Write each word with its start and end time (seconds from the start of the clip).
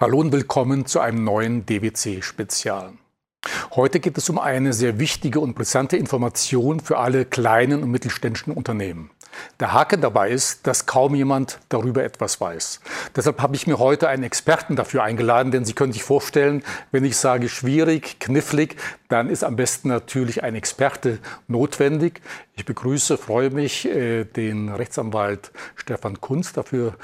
Hallo 0.00 0.18
und 0.18 0.32
willkommen 0.32 0.86
zu 0.86 1.00
einem 1.00 1.24
neuen 1.24 1.66
DWC-Spezial. 1.66 2.94
Heute 3.72 4.00
geht 4.00 4.16
es 4.16 4.30
um 4.30 4.38
eine 4.38 4.72
sehr 4.72 4.98
wichtige 4.98 5.40
und 5.40 5.54
brisante 5.54 5.98
Information 5.98 6.80
für 6.80 6.96
alle 6.96 7.26
kleinen 7.26 7.82
und 7.82 7.90
mittelständischen 7.90 8.54
Unternehmen. 8.54 9.10
Der 9.60 9.74
Haken 9.74 10.00
dabei 10.00 10.30
ist, 10.30 10.66
dass 10.66 10.86
kaum 10.86 11.14
jemand 11.14 11.60
darüber 11.68 12.02
etwas 12.02 12.40
weiß. 12.40 12.80
Deshalb 13.14 13.42
habe 13.42 13.54
ich 13.54 13.66
mir 13.66 13.78
heute 13.78 14.08
einen 14.08 14.22
Experten 14.22 14.74
dafür 14.74 15.02
eingeladen, 15.02 15.52
denn 15.52 15.66
Sie 15.66 15.74
können 15.74 15.92
sich 15.92 16.02
vorstellen, 16.02 16.62
wenn 16.92 17.04
ich 17.04 17.18
sage 17.18 17.50
schwierig, 17.50 18.20
knifflig, 18.20 18.76
dann 19.08 19.28
ist 19.28 19.44
am 19.44 19.56
besten 19.56 19.88
natürlich 19.88 20.42
ein 20.42 20.54
Experte 20.54 21.18
notwendig. 21.46 22.22
Ich 22.54 22.64
begrüße, 22.64 23.18
freue 23.18 23.50
mich, 23.50 23.84
äh, 23.84 24.24
den 24.24 24.70
Rechtsanwalt 24.70 25.52
Stefan 25.76 26.22
Kunz 26.22 26.54
dafür 26.54 26.94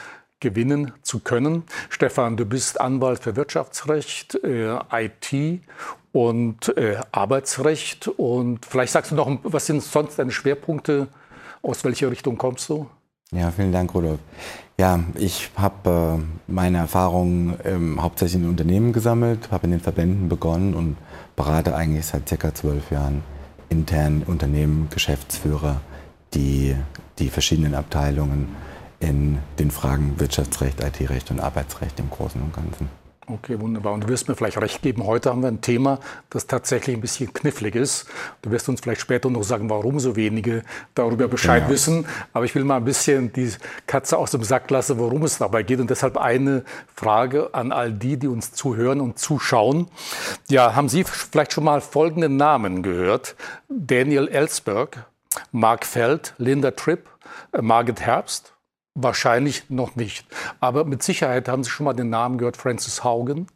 gewinnen 0.40 0.92
zu 1.02 1.20
können. 1.20 1.64
Stefan, 1.88 2.36
du 2.36 2.44
bist 2.44 2.80
Anwalt 2.80 3.20
für 3.20 3.36
Wirtschaftsrecht, 3.36 4.38
äh, 4.44 4.78
IT 4.92 5.62
und 6.12 6.77
äh, 6.77 6.98
Arbeitsrecht. 7.12 8.08
Und 8.08 8.66
vielleicht 8.66 8.92
sagst 8.92 9.10
du 9.12 9.14
noch, 9.14 9.38
was 9.42 9.66
sind 9.66 9.82
sonst 9.82 10.18
deine 10.18 10.30
Schwerpunkte? 10.30 11.08
Aus 11.62 11.84
welcher 11.84 12.10
Richtung 12.10 12.36
kommst 12.38 12.68
du? 12.68 12.88
Ja, 13.32 13.50
vielen 13.50 13.72
Dank, 13.72 13.92
Rudolf. 13.94 14.20
Ja, 14.78 15.00
ich 15.14 15.50
habe 15.56 16.18
äh, 16.20 16.50
meine 16.52 16.78
Erfahrungen 16.78 17.58
ähm, 17.64 18.02
hauptsächlich 18.02 18.42
in 18.42 18.48
Unternehmen 18.48 18.92
gesammelt, 18.92 19.50
habe 19.50 19.64
in 19.64 19.72
den 19.72 19.80
Verbänden 19.80 20.28
begonnen 20.28 20.74
und 20.74 20.96
berate 21.34 21.74
eigentlich 21.74 22.06
seit 22.06 22.28
circa 22.28 22.55
zwölf 22.55 22.91
Jahren 22.91 23.24
intern 23.68 24.22
Unternehmen, 24.27 24.88
Geschäftsführer, 24.91 25.80
die 26.34 26.77
die 27.18 27.30
verschiedenen 27.30 27.74
Abteilungen 27.74 28.55
in 29.00 29.38
den 29.59 29.70
Fragen 29.70 30.18
Wirtschaftsrecht, 30.18 30.82
IT-Recht 30.82 31.30
und 31.30 31.41
Arbeitsrecht 31.41 31.98
im 32.00 32.10
Großen 32.10 32.41
und 32.41 32.52
Ganzen. 32.52 32.88
Okay, 33.28 33.59
wunderbar. 33.60 33.92
Und 33.92 34.05
du 34.05 34.09
wirst 34.09 34.28
mir 34.28 34.36
vielleicht 34.36 34.59
recht 34.59 34.82
geben, 34.82 35.05
heute 35.05 35.30
haben 35.30 35.42
wir 35.42 35.48
ein 35.48 35.60
Thema, 35.60 35.98
das 36.30 36.47
tatsächlich 36.47 36.94
ein 36.94 37.00
bisschen 37.00 37.33
knifflig 37.33 37.74
ist. 37.74 38.06
Du 38.41 38.52
wirst 38.52 38.69
uns 38.69 38.80
vielleicht 38.80 39.00
später 39.00 39.28
noch 39.30 39.42
sagen, 39.42 39.69
warum 39.69 39.98
so 39.98 40.14
wenige 40.14 40.62
darüber 40.94 41.27
Bescheid 41.27 41.62
genau. 41.62 41.72
wissen. 41.72 42.06
Aber 42.33 42.44
ich 42.44 42.55
will 42.55 42.62
mal 42.62 42.77
ein 42.77 42.84
bisschen 42.84 43.33
die 43.33 43.50
Katze 43.89 44.17
aus 44.17 44.30
dem 44.30 44.44
Sack 44.44 44.70
lassen, 44.70 44.98
worum 44.98 45.24
es 45.24 45.39
dabei 45.39 45.64
geht. 45.64 45.80
Und 45.80 45.91
deshalb 45.91 46.17
eine 46.17 46.62
Frage 46.94 47.52
an 47.52 47.72
all 47.72 47.92
die, 47.92 48.17
die 48.17 48.28
uns 48.28 48.52
zuhören 48.52 49.00
und 49.00 49.19
zuschauen. 49.19 49.89
Ja, 50.48 50.77
haben 50.77 50.89
Sie 50.89 51.02
vielleicht 51.02 51.52
schon 51.52 51.64
mal 51.64 51.80
folgende 51.80 52.28
Namen 52.28 52.84
gehört? 52.84 53.34
Daniel 53.69 54.28
Ellsberg, 54.28 55.05
Mark 55.50 55.84
Feld, 55.84 56.34
Linda 56.39 56.70
Tripp, 56.70 57.08
äh, 57.50 57.61
Margit 57.61 58.00
Herbst? 58.00 58.52
Wahrscheinlich 58.98 59.69
noch 59.69 59.94
nicht. 59.94 60.27
Aber 60.58 60.86
mit 60.86 61.02
Sicherheit 61.02 61.48
haben 61.48 61.62
Sie 61.62 61.69
schon 61.69 61.84
mal 61.84 61.92
den 61.92 62.08
Namen 62.08 62.39
gehört, 62.39 62.56
Francis 62.56 63.05
Haugen, 63.05 63.47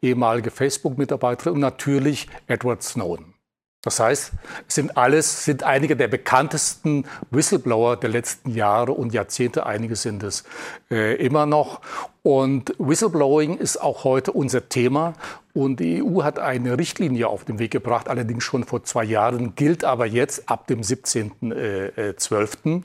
ehemalige 0.00 0.50
Facebook-Mitarbeiterin 0.50 1.52
und 1.52 1.60
natürlich 1.60 2.28
Edward 2.46 2.82
Snowden. 2.82 3.34
Das 3.82 4.00
heißt, 4.00 4.32
es 4.66 4.74
sind 4.74 4.96
alles, 4.96 5.44
sind 5.44 5.64
einige 5.64 5.96
der 5.96 6.08
bekanntesten 6.08 7.04
Whistleblower 7.30 7.98
der 7.98 8.08
letzten 8.08 8.50
Jahre 8.52 8.92
und 8.92 9.12
Jahrzehnte. 9.12 9.66
Einige 9.66 9.96
sind 9.96 10.22
es 10.22 10.44
äh, 10.90 11.14
immer 11.24 11.44
noch. 11.44 11.82
Und 12.26 12.74
Whistleblowing 12.78 13.56
ist 13.56 13.80
auch 13.80 14.02
heute 14.02 14.32
unser 14.32 14.68
Thema. 14.68 15.14
Und 15.54 15.78
die 15.78 16.02
EU 16.02 16.24
hat 16.24 16.40
eine 16.40 16.76
Richtlinie 16.76 17.28
auf 17.28 17.44
den 17.44 17.60
Weg 17.60 17.70
gebracht, 17.70 18.08
allerdings 18.08 18.42
schon 18.42 18.64
vor 18.64 18.82
zwei 18.82 19.04
Jahren, 19.04 19.54
gilt 19.54 19.84
aber 19.84 20.06
jetzt 20.06 20.50
ab 20.50 20.66
dem 20.66 20.80
17.12. 20.80 22.78
Äh, 22.78 22.80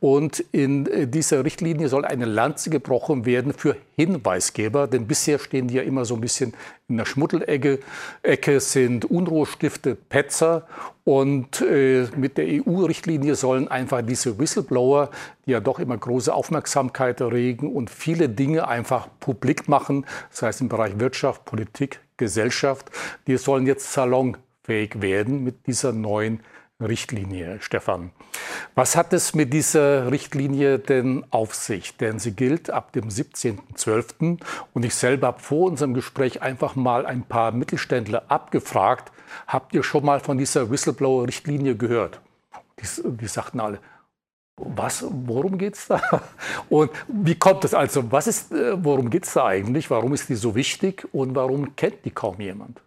und 0.00 0.42
in 0.50 0.86
äh, 0.86 1.06
dieser 1.06 1.44
Richtlinie 1.44 1.90
soll 1.90 2.06
eine 2.06 2.24
Lanze 2.24 2.70
gebrochen 2.70 3.26
werden 3.26 3.52
für 3.52 3.76
Hinweisgeber, 3.96 4.86
denn 4.86 5.06
bisher 5.06 5.38
stehen 5.40 5.68
die 5.68 5.74
ja 5.74 5.82
immer 5.82 6.06
so 6.06 6.14
ein 6.14 6.22
bisschen 6.22 6.54
in 6.88 6.96
der 6.96 7.04
Schmuddelecke, 7.04 7.80
Ecke 8.22 8.60
sind 8.60 9.04
Unruhestifte, 9.04 9.94
Petzer 9.94 10.66
und 11.06 11.60
äh, 11.60 12.08
mit 12.16 12.36
der 12.36 12.46
EU-Richtlinie 12.48 13.36
sollen 13.36 13.68
einfach 13.68 14.02
diese 14.02 14.40
Whistleblower, 14.40 15.10
die 15.46 15.52
ja 15.52 15.60
doch 15.60 15.78
immer 15.78 15.96
große 15.96 16.34
Aufmerksamkeit 16.34 17.20
erregen 17.20 17.72
und 17.72 17.90
viele 17.90 18.28
Dinge 18.28 18.66
einfach 18.66 19.06
publik 19.20 19.68
machen, 19.68 20.04
das 20.30 20.42
heißt 20.42 20.62
im 20.62 20.68
Bereich 20.68 20.98
Wirtschaft, 20.98 21.44
Politik, 21.44 22.00
Gesellschaft, 22.16 22.90
die 23.28 23.36
sollen 23.36 23.68
jetzt 23.68 23.92
salonfähig 23.92 25.00
werden 25.00 25.44
mit 25.44 25.68
dieser 25.68 25.92
neuen 25.92 26.40
Richtlinie, 26.80 27.58
Stefan. 27.60 28.10
Was 28.74 28.96
hat 28.96 29.12
es 29.12 29.32
mit 29.32 29.52
dieser 29.52 30.10
Richtlinie 30.10 30.80
denn 30.80 31.24
auf 31.30 31.54
sich? 31.54 31.96
Denn 31.98 32.18
sie 32.18 32.32
gilt 32.32 32.68
ab 32.68 32.92
dem 32.92 33.10
17.12. 33.10 34.38
Und 34.74 34.84
ich 34.84 34.96
selber 34.96 35.28
habe 35.28 35.40
vor 35.40 35.70
unserem 35.70 35.94
Gespräch 35.94 36.42
einfach 36.42 36.74
mal 36.74 37.06
ein 37.06 37.22
paar 37.22 37.52
Mittelständler 37.52 38.24
abgefragt, 38.28 39.12
habt 39.46 39.74
ihr 39.74 39.82
schon 39.82 40.04
mal 40.04 40.20
von 40.20 40.38
dieser 40.38 40.70
Whistleblower-Richtlinie 40.70 41.76
gehört? 41.76 42.20
Die, 42.80 42.86
die 43.04 43.26
sagten 43.26 43.60
alle, 43.60 43.78
was, 44.56 45.04
worum 45.08 45.58
geht 45.58 45.74
es 45.74 45.86
da? 45.86 46.00
Und 46.68 46.90
wie 47.08 47.34
kommt 47.34 47.64
es 47.64 47.74
also? 47.74 48.10
Was 48.10 48.26
ist, 48.26 48.52
äh, 48.52 48.82
worum 48.82 49.10
geht 49.10 49.24
es 49.24 49.34
da 49.34 49.46
eigentlich? 49.46 49.90
Warum 49.90 50.14
ist 50.14 50.28
die 50.28 50.34
so 50.34 50.54
wichtig 50.54 51.06
und 51.12 51.34
warum 51.34 51.76
kennt 51.76 52.04
die 52.04 52.10
kaum 52.10 52.40
jemand? 52.40 52.80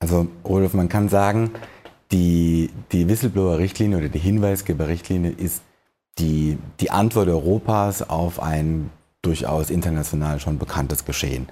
Also, 0.00 0.26
Rudolf, 0.44 0.74
man 0.74 0.88
kann 0.88 1.08
sagen, 1.08 1.50
die, 2.10 2.70
die 2.92 3.08
Whistleblower-Richtlinie 3.08 3.98
oder 3.98 4.08
die 4.08 4.18
Hinweisgeber-Richtlinie 4.18 5.30
ist 5.30 5.62
die, 6.18 6.58
die 6.80 6.90
Antwort 6.90 7.28
Europas 7.28 8.08
auf 8.08 8.40
ein 8.40 8.90
durchaus 9.22 9.70
international 9.70 10.40
schon 10.40 10.58
bekanntes 10.58 11.04
Geschehen. 11.04 11.48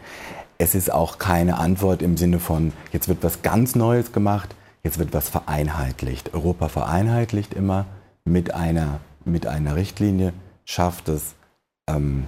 Es 0.59 0.75
ist 0.75 0.91
auch 0.91 1.19
keine 1.19 1.59
Antwort 1.59 2.03
im 2.03 2.17
Sinne 2.17 2.39
von, 2.39 2.73
jetzt 2.93 3.09
wird 3.09 3.23
was 3.23 3.43
ganz 3.43 3.75
Neues 3.75 4.13
gemacht, 4.13 4.55
jetzt 4.83 4.99
wird 4.99 5.13
was 5.13 5.29
vereinheitlicht. 5.29 6.33
Europa 6.35 6.69
vereinheitlicht 6.69 7.55
immer 7.55 7.87
mit 8.25 8.55
einer, 8.55 9.01
mit 9.25 9.47
einer 9.47 9.77
Richtlinie, 9.77 10.33
schafft 10.65 11.09
es 11.09 11.35
ähm, 11.89 12.27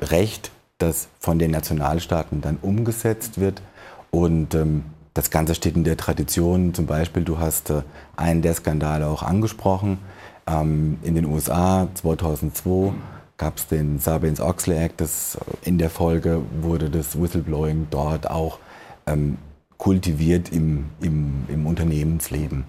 Recht, 0.00 0.50
das 0.78 1.08
von 1.20 1.38
den 1.38 1.52
Nationalstaaten 1.52 2.40
dann 2.40 2.58
umgesetzt 2.60 3.38
wird 3.38 3.62
und 4.10 4.54
ähm, 4.54 4.84
das 5.14 5.30
Ganze 5.30 5.54
steht 5.54 5.76
in 5.76 5.84
der 5.84 5.96
Tradition, 5.96 6.72
zum 6.74 6.86
Beispiel, 6.86 7.22
du 7.22 7.38
hast 7.38 7.70
äh, 7.70 7.82
einen 8.16 8.42
der 8.42 8.54
Skandale 8.54 9.06
auch 9.06 9.22
angesprochen. 9.22 9.98
Ähm, 10.46 10.98
in 11.02 11.14
den 11.14 11.26
USA 11.26 11.88
2002 11.94 12.94
gab 13.42 13.58
es 13.58 13.66
den 13.66 13.98
Sarbanes-Oxley 13.98 14.76
Act. 14.76 15.00
Das, 15.00 15.36
in 15.64 15.76
der 15.76 15.90
Folge 15.90 16.42
wurde 16.60 16.90
das 16.90 17.20
Whistleblowing 17.20 17.88
dort 17.90 18.30
auch 18.30 18.60
ähm, 19.04 19.36
kultiviert 19.78 20.52
im, 20.52 20.84
im, 21.00 21.44
im 21.48 21.66
Unternehmensleben. 21.66 22.66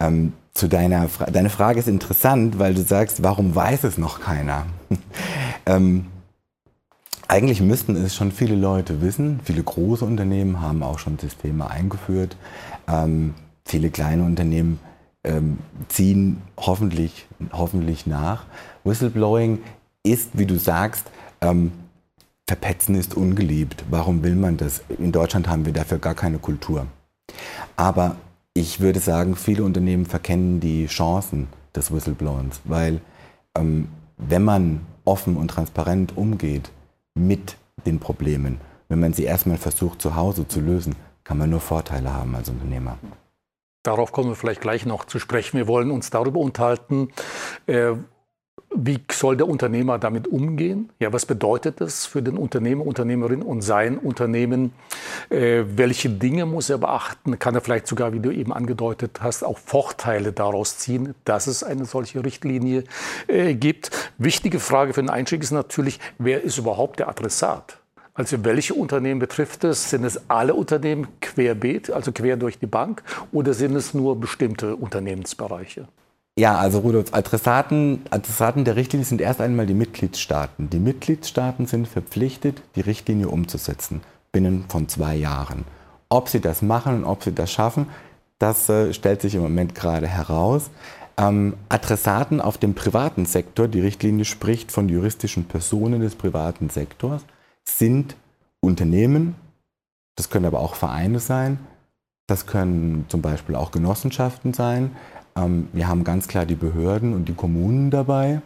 Ähm, 0.00 0.32
zu 0.54 0.66
deiner 0.66 1.08
Fra 1.08 1.26
deine 1.26 1.50
Frage 1.50 1.78
ist 1.78 1.86
interessant, 1.86 2.58
weil 2.58 2.74
du 2.74 2.82
sagst, 2.82 3.22
warum 3.22 3.54
weiß 3.54 3.84
es 3.84 3.96
noch 3.96 4.18
keiner? 4.18 4.66
ähm, 5.66 6.06
eigentlich 7.28 7.60
müssten 7.60 7.94
es 7.94 8.16
schon 8.16 8.32
viele 8.32 8.56
Leute 8.56 9.02
wissen. 9.02 9.38
Viele 9.44 9.62
große 9.62 10.04
Unternehmen 10.04 10.60
haben 10.60 10.82
auch 10.82 10.98
schon 10.98 11.16
Systeme 11.16 11.70
eingeführt. 11.70 12.36
Ähm, 12.88 13.34
viele 13.64 13.90
kleine 13.90 14.24
Unternehmen 14.24 14.80
ähm, 15.22 15.58
ziehen 15.86 16.42
hoffentlich, 16.56 17.28
hoffentlich 17.52 18.08
nach. 18.08 18.46
Whistleblowing 18.82 19.60
ist, 20.02 20.30
wie 20.34 20.46
du 20.46 20.58
sagst, 20.58 21.06
ähm, 21.40 21.72
Verpetzen 22.46 22.96
ist 22.96 23.16
ungeliebt. 23.16 23.84
Warum 23.88 24.22
will 24.22 24.34
man 24.34 24.56
das? 24.56 24.82
In 24.98 25.12
Deutschland 25.12 25.48
haben 25.48 25.64
wir 25.64 25.72
dafür 25.72 25.98
gar 25.98 26.14
keine 26.14 26.38
Kultur. 26.38 26.86
Aber 27.76 28.16
ich 28.52 28.80
würde 28.80 29.00
sagen, 29.00 29.36
viele 29.36 29.64
Unternehmen 29.64 30.06
verkennen 30.06 30.60
die 30.60 30.86
Chancen 30.86 31.48
des 31.74 31.92
Whistleblowens, 31.92 32.60
weil 32.64 33.00
ähm, 33.56 33.88
wenn 34.16 34.44
man 34.44 34.80
offen 35.04 35.36
und 35.36 35.48
transparent 35.48 36.16
umgeht, 36.16 36.70
mit 37.14 37.56
den 37.86 37.98
Problemen. 37.98 38.60
Wenn 38.88 39.00
man 39.00 39.12
sie 39.12 39.24
erstmal 39.24 39.56
versucht 39.56 40.02
zu 40.02 40.14
Hause 40.16 40.46
zu 40.46 40.60
lösen, 40.60 40.94
kann 41.24 41.38
man 41.38 41.50
nur 41.50 41.60
Vorteile 41.60 42.12
haben 42.12 42.34
als 42.34 42.48
Unternehmer. 42.48 42.98
Darauf 43.82 44.12
kommen 44.12 44.28
wir 44.28 44.36
vielleicht 44.36 44.60
gleich 44.60 44.86
noch 44.86 45.04
zu 45.06 45.18
sprechen. 45.18 45.56
Wir 45.56 45.66
wollen 45.66 45.90
uns 45.90 46.10
darüber 46.10 46.40
unterhalten, 46.40 47.08
äh, 47.66 47.94
wie 48.74 49.00
soll 49.10 49.36
der 49.36 49.48
Unternehmer 49.48 49.98
damit 49.98 50.28
umgehen? 50.28 50.90
Ja, 50.98 51.12
was 51.12 51.26
bedeutet 51.26 51.80
das 51.80 52.06
für 52.06 52.22
den 52.22 52.36
Unternehmer, 52.36 52.86
Unternehmerin 52.86 53.42
und 53.42 53.62
sein 53.62 53.98
Unternehmen? 53.98 54.72
Äh, 55.30 55.64
welche 55.76 56.10
Dinge 56.10 56.46
muss 56.46 56.70
er 56.70 56.78
beachten? 56.78 57.38
Kann 57.38 57.54
er 57.54 57.60
vielleicht 57.60 57.86
sogar, 57.86 58.12
wie 58.12 58.20
du 58.20 58.30
eben 58.30 58.52
angedeutet 58.52 59.20
hast, 59.20 59.44
auch 59.44 59.58
Vorteile 59.58 60.32
daraus 60.32 60.78
ziehen, 60.78 61.14
dass 61.24 61.46
es 61.46 61.62
eine 61.62 61.84
solche 61.84 62.24
Richtlinie 62.24 62.84
äh, 63.26 63.54
gibt? 63.54 63.90
Wichtige 64.18 64.58
Frage 64.58 64.94
für 64.94 65.02
den 65.02 65.10
Einstieg 65.10 65.42
ist 65.42 65.50
natürlich, 65.50 66.00
wer 66.18 66.42
ist 66.42 66.58
überhaupt 66.58 66.98
der 66.98 67.08
Adressat? 67.08 67.78
Also 68.14 68.44
welche 68.44 68.74
Unternehmen 68.74 69.20
betrifft 69.20 69.64
es? 69.64 69.88
Sind 69.88 70.04
es 70.04 70.28
alle 70.28 70.54
Unternehmen 70.54 71.08
querbeet, 71.20 71.90
also 71.90 72.12
quer 72.12 72.36
durch 72.36 72.58
die 72.58 72.66
Bank, 72.66 73.02
oder 73.32 73.54
sind 73.54 73.74
es 73.74 73.94
nur 73.94 74.20
bestimmte 74.20 74.76
Unternehmensbereiche? 74.76 75.88
Ja, 76.38 76.56
also 76.56 76.78
Rudolf, 76.78 77.12
Adressaten, 77.12 78.04
Adressaten 78.10 78.64
der 78.64 78.76
Richtlinie 78.76 79.04
sind 79.04 79.20
erst 79.20 79.40
einmal 79.42 79.66
die 79.66 79.74
Mitgliedstaaten. 79.74 80.70
Die 80.70 80.78
Mitgliedstaaten 80.78 81.66
sind 81.66 81.86
verpflichtet, 81.86 82.62
die 82.74 82.80
Richtlinie 82.80 83.28
umzusetzen 83.28 84.00
binnen 84.32 84.64
von 84.68 84.88
zwei 84.88 85.14
Jahren. 85.14 85.64
Ob 86.08 86.30
sie 86.30 86.40
das 86.40 86.62
machen 86.62 86.96
und 86.96 87.04
ob 87.04 87.22
sie 87.22 87.32
das 87.32 87.52
schaffen, 87.52 87.86
das 88.38 88.68
äh, 88.68 88.94
stellt 88.94 89.20
sich 89.20 89.34
im 89.34 89.42
Moment 89.42 89.74
gerade 89.74 90.08
heraus. 90.08 90.70
Ähm, 91.18 91.54
Adressaten 91.68 92.40
auf 92.40 92.56
dem 92.56 92.74
privaten 92.74 93.26
Sektor, 93.26 93.68
die 93.68 93.80
Richtlinie 93.80 94.24
spricht 94.24 94.72
von 94.72 94.88
juristischen 94.88 95.44
Personen 95.44 96.00
des 96.00 96.14
privaten 96.14 96.70
Sektors, 96.70 97.22
sind 97.64 98.16
Unternehmen, 98.60 99.34
das 100.16 100.30
können 100.30 100.46
aber 100.46 100.60
auch 100.60 100.74
Vereine 100.74 101.20
sein, 101.20 101.58
das 102.26 102.46
können 102.46 103.04
zum 103.08 103.20
Beispiel 103.20 103.54
auch 103.54 103.70
Genossenschaften 103.70 104.54
sein. 104.54 104.96
Ähm, 105.36 105.68
wir 105.72 105.88
haben 105.88 106.04
ganz 106.04 106.28
klar 106.28 106.46
die 106.46 106.54
Behörden 106.54 107.14
und 107.14 107.28
die 107.28 107.34
Kommunen 107.34 107.90
dabei. 107.90 108.42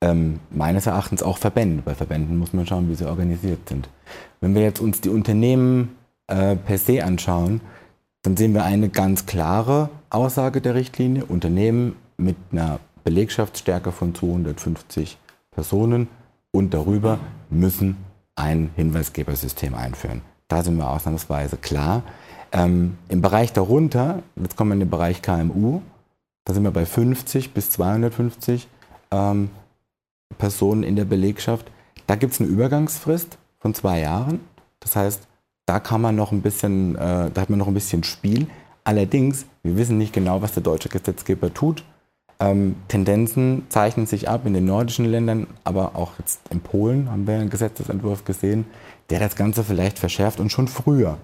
Ähm, 0.00 0.40
meines 0.50 0.86
Erachtens 0.86 1.22
auch 1.22 1.38
Verbände. 1.38 1.82
Bei 1.82 1.94
Verbänden 1.94 2.36
muss 2.36 2.52
man 2.52 2.66
schauen, 2.66 2.88
wie 2.88 2.94
sie 2.94 3.08
organisiert 3.08 3.68
sind. 3.68 3.88
Wenn 4.40 4.54
wir 4.54 4.62
jetzt 4.62 4.80
uns 4.80 5.00
die 5.00 5.08
Unternehmen 5.08 5.96
äh, 6.26 6.56
per 6.56 6.78
se 6.78 7.04
anschauen, 7.04 7.60
dann 8.22 8.36
sehen 8.36 8.54
wir 8.54 8.64
eine 8.64 8.88
ganz 8.88 9.26
klare 9.26 9.90
Aussage 10.10 10.60
der 10.60 10.74
Richtlinie. 10.74 11.24
Unternehmen 11.24 11.96
mit 12.16 12.36
einer 12.52 12.80
Belegschaftsstärke 13.04 13.92
von 13.92 14.14
250 14.14 15.18
Personen 15.50 16.08
und 16.50 16.72
darüber 16.72 17.18
müssen 17.50 17.96
ein 18.34 18.70
Hinweisgebersystem 18.76 19.74
einführen. 19.74 20.22
Da 20.48 20.62
sind 20.62 20.76
wir 20.76 20.88
ausnahmsweise 20.88 21.56
klar. 21.56 22.02
Ähm, 22.54 22.98
Im 23.08 23.20
Bereich 23.20 23.52
darunter, 23.52 24.22
jetzt 24.36 24.56
kommen 24.56 24.70
wir 24.70 24.74
in 24.74 24.80
den 24.80 24.90
Bereich 24.90 25.22
KMU, 25.22 25.82
da 26.44 26.54
sind 26.54 26.62
wir 26.62 26.70
bei 26.70 26.86
50 26.86 27.52
bis 27.52 27.70
250 27.70 28.68
ähm, 29.10 29.50
Personen 30.38 30.84
in 30.84 30.94
der 30.94 31.04
Belegschaft. 31.04 31.66
Da 32.06 32.14
gibt 32.14 32.32
es 32.32 32.40
eine 32.40 32.48
Übergangsfrist 32.48 33.38
von 33.58 33.74
zwei 33.74 34.00
Jahren. 34.00 34.40
Das 34.78 34.94
heißt, 34.94 35.26
da 35.66 35.80
kann 35.80 36.00
man 36.00 36.14
noch 36.14 36.30
ein 36.30 36.42
bisschen, 36.42 36.94
äh, 36.94 37.30
da 37.32 37.40
hat 37.40 37.50
man 37.50 37.58
noch 37.58 37.66
ein 37.66 37.74
bisschen 37.74 38.04
Spiel. 38.04 38.46
Allerdings, 38.84 39.46
wir 39.64 39.76
wissen 39.76 39.98
nicht 39.98 40.12
genau, 40.12 40.40
was 40.40 40.52
der 40.52 40.62
deutsche 40.62 40.90
Gesetzgeber 40.90 41.52
tut. 41.52 41.82
Ähm, 42.38 42.76
Tendenzen 42.86 43.66
zeichnen 43.68 44.06
sich 44.06 44.28
ab 44.28 44.46
in 44.46 44.54
den 44.54 44.66
nordischen 44.66 45.06
Ländern, 45.06 45.48
aber 45.64 45.96
auch 45.96 46.12
jetzt 46.18 46.40
in 46.50 46.60
Polen 46.60 47.10
haben 47.10 47.26
wir 47.26 47.34
einen 47.34 47.50
Gesetzesentwurf 47.50 48.24
gesehen, 48.24 48.66
der 49.10 49.18
das 49.18 49.34
Ganze 49.34 49.64
vielleicht 49.64 49.98
verschärft 49.98 50.38
und 50.38 50.50
schon 50.50 50.68
früher 50.68 51.18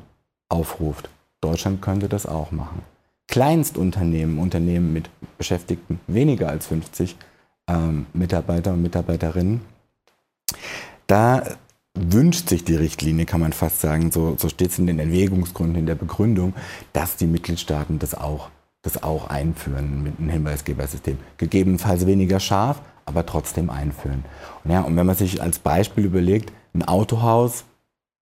aufruft. 0.49 1.11
Deutschland 1.41 1.83
könnte 1.83 2.09
das 2.09 2.27
auch 2.27 2.51
machen. 2.51 2.83
Kleinstunternehmen, 3.29 4.39
Unternehmen 4.39 4.93
mit 4.93 5.09
Beschäftigten 5.39 6.01
weniger 6.07 6.49
als 6.49 6.67
50 6.67 7.17
ähm, 7.69 8.07
Mitarbeiter 8.13 8.73
und 8.73 8.83
Mitarbeiterinnen, 8.83 9.61
da 11.07 11.43
wünscht 11.95 12.49
sich 12.49 12.65
die 12.65 12.77
Richtlinie, 12.77 13.27
kann 13.27 13.41
man 13.41 13.53
fast 13.53 13.81
sagen, 13.81 14.13
so, 14.13 14.37
so 14.39 14.49
steht 14.49 14.71
es 14.71 14.79
in 14.79 14.87
den 14.87 14.99
Erwägungsgründen, 14.99 15.77
in 15.77 15.87
der 15.87 15.95
Begründung, 15.95 16.55
dass 16.93 17.17
die 17.17 17.27
Mitgliedstaaten 17.27 17.99
das 17.99 18.15
auch, 18.15 18.51
das 18.83 19.03
auch 19.03 19.29
einführen 19.29 20.03
mit 20.03 20.19
einem 20.19 20.29
Hinweisgebersystem. 20.29 21.19
Gegebenenfalls 21.37 22.07
weniger 22.07 22.41
scharf, 22.41 22.81
aber 23.07 23.27
trotzdem 23.27 23.71
einführen. 23.71 24.25
Und, 24.65 24.71
ja, 24.71 24.83
und 24.83 24.97
wenn 24.97 25.07
man 25.07 25.17
sich 25.17 25.43
als 25.43 25.59
Beispiel 25.59 26.05
überlegt, 26.05 26.53
ein 26.75 26.85
Autohaus 26.85 27.65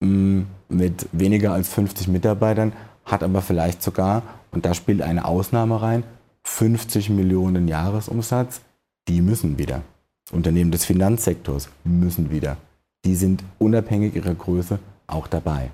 mh, 0.01 0.09
mm, 0.09 0.47
mit 0.69 1.09
weniger 1.13 1.53
als 1.53 1.69
50 1.69 2.09
Mitarbeitern 2.09 2.73
hat 3.05 3.23
aber 3.23 3.43
vielleicht 3.43 3.83
sogar, 3.83 4.23
und 4.51 4.65
da 4.65 4.75
spielt 4.75 5.03
eine 5.03 5.25
Ausnahme 5.25 5.81
rein, 5.81 6.05
50 6.45 7.11
Millionen 7.11 7.69
Jahresumsatz, 7.69 8.61
die 9.09 9.23
müssen 9.23 9.59
wieder. 9.59 9.83
Unternehmen 10.31 10.71
des 10.71 10.85
Finanzsektors 10.85 11.69
müssen 11.85 12.31
wieder 12.31 12.57
die 13.05 13.15
sind 13.15 13.43
unabhängig 13.59 14.15
ihrer 14.15 14.35
Größe 14.35 14.79
auch 15.07 15.27
dabei. 15.27 15.71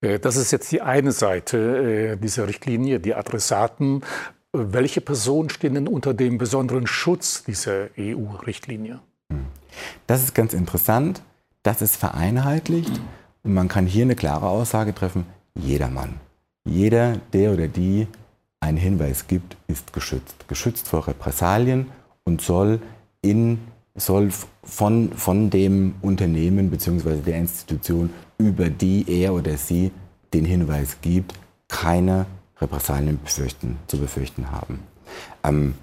Äh, 0.00 0.18
das 0.18 0.36
ist 0.36 0.50
jetzt 0.50 0.70
die 0.72 0.82
eine 0.82 1.12
Seite 1.12 1.58
äh, 1.58 2.16
dieser 2.16 2.48
Richtlinie, 2.48 3.00
die 3.00 3.14
Adressaten. 3.14 4.02
Welche 4.52 5.00
Personen 5.00 5.50
stehen 5.50 5.74
denn 5.74 5.88
unter 5.88 6.14
dem 6.14 6.38
besonderen 6.38 6.86
Schutz 6.86 7.44
dieser 7.44 7.88
EU-Richtlinie? 7.98 9.00
Hm. 9.32 9.46
Das 10.06 10.22
ist 10.22 10.34
ganz 10.34 10.54
interessant. 10.54 11.22
Das 11.62 11.82
ist 11.82 11.96
vereinheitlicht 11.96 13.00
und 13.42 13.54
man 13.54 13.68
kann 13.68 13.86
hier 13.86 14.04
eine 14.04 14.16
klare 14.16 14.48
Aussage 14.48 14.94
treffen. 14.94 15.26
Jedermann, 15.54 16.14
jeder, 16.64 17.18
der 17.32 17.52
oder 17.52 17.68
die 17.68 18.06
einen 18.60 18.78
Hinweis 18.78 19.26
gibt, 19.26 19.56
ist 19.66 19.92
geschützt. 19.92 20.48
Geschützt 20.48 20.88
vor 20.88 21.06
Repressalien 21.06 21.86
und 22.24 22.40
soll 22.40 22.80
in 23.22 23.58
soll 23.96 24.30
von, 24.62 25.10
von 25.12 25.50
dem 25.50 25.94
Unternehmen 26.00 26.70
bzw. 26.70 27.16
der 27.26 27.38
Institution, 27.38 28.10
über 28.38 28.70
die 28.70 29.04
er 29.08 29.34
oder 29.34 29.56
sie 29.56 29.90
den 30.32 30.44
Hinweis 30.44 30.98
gibt, 31.00 31.34
keine 31.68 32.26
Repressalien 32.60 33.18
befürchten, 33.22 33.78
zu 33.86 33.98
befürchten 33.98 34.50
haben. 34.50 34.80
Ähm, 35.42 35.74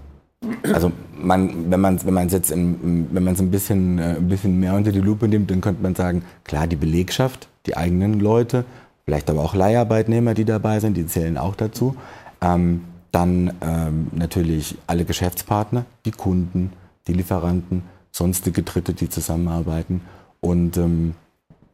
also 0.73 0.91
man, 1.17 1.71
wenn 1.71 1.79
man 1.79 1.95
es 1.95 2.05
wenn 2.05 2.29
jetzt 2.29 2.51
in, 2.51 3.07
wenn 3.11 3.27
ein 3.27 3.51
bisschen, 3.51 3.99
äh, 3.99 4.15
ein 4.17 4.27
bisschen 4.27 4.59
mehr 4.59 4.75
unter 4.75 4.91
die 4.91 5.01
Lupe 5.01 5.27
nimmt, 5.27 5.49
dann 5.49 5.61
könnte 5.61 5.81
man 5.81 5.95
sagen, 5.95 6.23
klar, 6.43 6.67
die 6.67 6.75
Belegschaft, 6.75 7.47
die 7.65 7.75
eigenen 7.75 8.19
Leute, 8.19 8.63
vielleicht 9.07 9.29
aber 9.29 9.41
auch 9.41 9.55
Leiharbeitnehmer, 9.55 10.33
die 10.33 10.43
dabei 10.43 10.81
sind, 10.81 10.97
die 10.97 11.07
zählen 11.07 11.37
auch 11.37 11.55
dazu. 11.55 11.95
Ähm, 12.41 12.83
dann 13.13 13.53
ähm, 13.61 14.07
natürlich 14.11 14.77
alle 14.85 15.05
Geschäftspartner, 15.05 15.85
die 16.03 16.11
Kunden, 16.11 16.73
die 17.07 17.13
Lieferanten, 17.13 17.83
sonstige 18.11 18.63
Dritte, 18.63 18.93
die 18.93 19.07
zusammenarbeiten. 19.07 20.01
Und 20.41 20.75
ähm, 20.75 21.15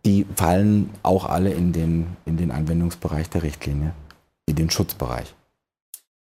die 0.05 0.27
fallen 0.35 0.91
auch 1.01 1.25
alle 1.25 1.51
in 1.51 1.73
den, 1.73 2.05
in 2.25 2.37
den 2.37 2.51
Anwendungsbereich 2.51 3.31
der 3.31 3.41
Richtlinie, 3.41 3.93
in 4.45 4.55
den 4.55 4.69
Schutzbereich. 4.69 5.33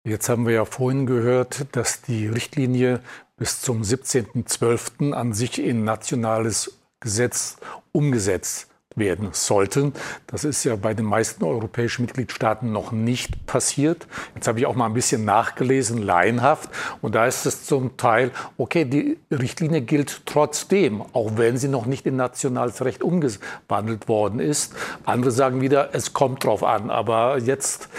Jetzt 0.06 0.28
haben 0.28 0.48
wir 0.48 0.54
ja 0.54 0.66
vorhin 0.66 1.06
gehört, 1.06 1.68
dass 1.74 2.02
die 2.02 2.26
Richtlinie 2.26 3.00
bis 3.38 3.62
zum 3.62 3.84
17.12. 3.84 5.14
an 5.14 5.34
sich 5.34 5.62
in 5.62 5.84
nationales 5.84 6.80
Gesetz 7.00 7.58
umgesetzt 7.92 8.70
werden 8.96 9.30
sollten. 9.32 9.94
Das 10.28 10.44
ist 10.44 10.64
ja 10.64 10.76
bei 10.76 10.94
den 10.94 11.06
meisten 11.06 11.44
europäischen 11.44 12.04
Mitgliedstaaten 12.04 12.72
noch 12.72 12.92
nicht 12.92 13.46
passiert. 13.46 14.08
Jetzt 14.36 14.48
habe 14.48 14.60
ich 14.60 14.66
auch 14.66 14.76
mal 14.76 14.86
ein 14.86 14.94
bisschen 14.94 15.26
nachgelesen, 15.26 16.02
laienhaft. 16.02 16.70
Und 17.02 17.16
da 17.16 17.26
ist 17.26 17.46
es 17.46 17.66
zum 17.66 17.98
Teil, 17.98 18.32
okay, 18.58 18.86
die 18.86 19.18
Richtlinie 19.32 19.82
gilt 19.82 20.26
trotzdem, 20.26 21.02
auch 21.14 21.32
wenn 21.36 21.58
sie 21.58 21.68
noch 21.68 21.86
nicht 21.86 22.06
in 22.06 22.16
nationales 22.16 22.84
Recht 22.84 23.04
umgewandelt 23.04 24.08
worden 24.08 24.40
ist. 24.40 24.74
Andere 25.06 25.32
sagen 25.32 25.62
wieder, 25.62 25.90
es 25.94 26.14
kommt 26.14 26.44
drauf 26.44 26.64
an. 26.64 26.90
Aber 26.90 27.38
jetzt 27.40 27.90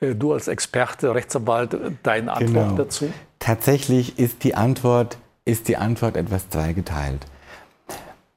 äh, 0.00 0.14
du 0.14 0.32
als 0.32 0.48
Experte, 0.48 1.14
Rechtsanwalt, 1.14 1.76
deine 2.02 2.32
Antwort 2.32 2.68
genau. 2.68 2.76
dazu? 2.76 3.12
Tatsächlich 3.38 4.18
ist 4.18 4.44
die 4.44 4.54
Antwort, 4.54 5.18
ist 5.44 5.68
die 5.68 5.76
Antwort 5.76 6.16
etwas 6.16 6.48
zweigeteilt. 6.48 7.26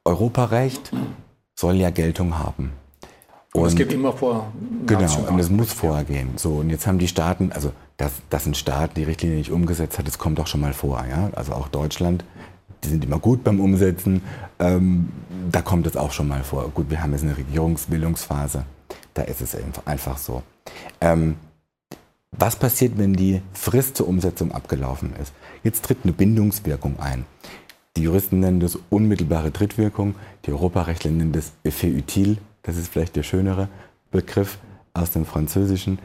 Europarecht 0.05 0.91
soll 1.57 1.75
ja 1.75 1.89
Geltung 1.89 2.37
haben. 2.37 2.71
Und 3.53 3.65
es 3.65 3.75
geht 3.75 3.91
immer 3.91 4.13
vor. 4.13 4.51
Genau, 4.85 5.27
und 5.27 5.39
es 5.39 5.49
muss 5.49 5.73
vorgehen. 5.73 6.29
So, 6.35 6.55
und 6.55 6.69
jetzt 6.69 6.85
haben 6.85 6.99
die 6.99 7.07
Staaten, 7.07 7.51
also 7.51 7.73
dass, 7.97 8.11
dass 8.29 8.45
ein 8.45 8.53
Staat 8.53 8.95
die 8.95 9.03
Richtlinie 9.03 9.37
nicht 9.37 9.51
umgesetzt 9.51 9.97
hat, 9.97 10.07
das 10.07 10.19
kommt 10.19 10.39
auch 10.39 10.47
schon 10.47 10.61
mal 10.61 10.73
vor. 10.73 11.03
Ja? 11.09 11.31
Also 11.35 11.53
auch 11.53 11.67
Deutschland, 11.67 12.23
die 12.83 12.89
sind 12.89 13.03
immer 13.03 13.17
gut 13.17 13.43
beim 13.43 13.59
Umsetzen. 13.59 14.21
Ähm, 14.59 15.09
da 15.51 15.61
kommt 15.61 15.87
es 15.87 15.97
auch 15.97 16.11
schon 16.11 16.27
mal 16.27 16.43
vor. 16.43 16.69
Gut, 16.69 16.91
wir 16.91 17.01
haben 17.01 17.13
jetzt 17.13 17.23
eine 17.23 17.35
Regierungsbildungsphase. 17.35 18.65
Da 19.15 19.23
ist 19.23 19.41
es 19.41 19.57
einfach 19.85 20.19
so. 20.19 20.43
Ähm, 21.01 21.37
was 22.31 22.55
passiert, 22.55 22.99
wenn 22.99 23.13
die 23.13 23.41
Frist 23.53 23.97
zur 23.97 24.07
Umsetzung 24.07 24.51
abgelaufen 24.51 25.15
ist? 25.19 25.33
Jetzt 25.63 25.83
tritt 25.85 25.99
eine 26.03 26.13
Bindungswirkung 26.13 26.99
ein. 26.99 27.25
Die 27.97 28.03
Juristen 28.03 28.41
nennen 28.41 28.59
das 28.59 28.77
unmittelbare 28.91 29.51
Trittwirkung, 29.51 30.13
die 30.45 30.51
Europarechtler 30.51 31.09
nennen 31.09 31.31
das 31.31 31.53
Effet 31.63 31.97
utile, 31.97 32.37
das 32.61 32.77
ist 32.77 32.89
vielleicht 32.89 33.15
der 33.15 33.23
schönere 33.23 33.69
Begriff 34.11 34.59
aus 34.93 35.09
dem 35.09 35.25
Französischen. 35.25 35.97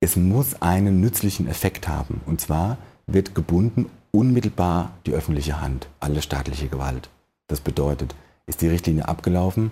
Es 0.00 0.16
muss 0.16 0.62
einen 0.62 1.02
nützlichen 1.02 1.46
Effekt 1.46 1.86
haben. 1.86 2.22
Und 2.24 2.40
zwar 2.40 2.78
wird 3.06 3.34
gebunden 3.34 3.90
unmittelbar 4.10 4.92
die 5.04 5.12
öffentliche 5.12 5.60
Hand, 5.60 5.88
alle 6.00 6.22
staatliche 6.22 6.68
Gewalt. 6.68 7.10
Das 7.46 7.60
bedeutet, 7.60 8.14
ist 8.46 8.62
die 8.62 8.68
Richtlinie 8.68 9.06
abgelaufen 9.06 9.70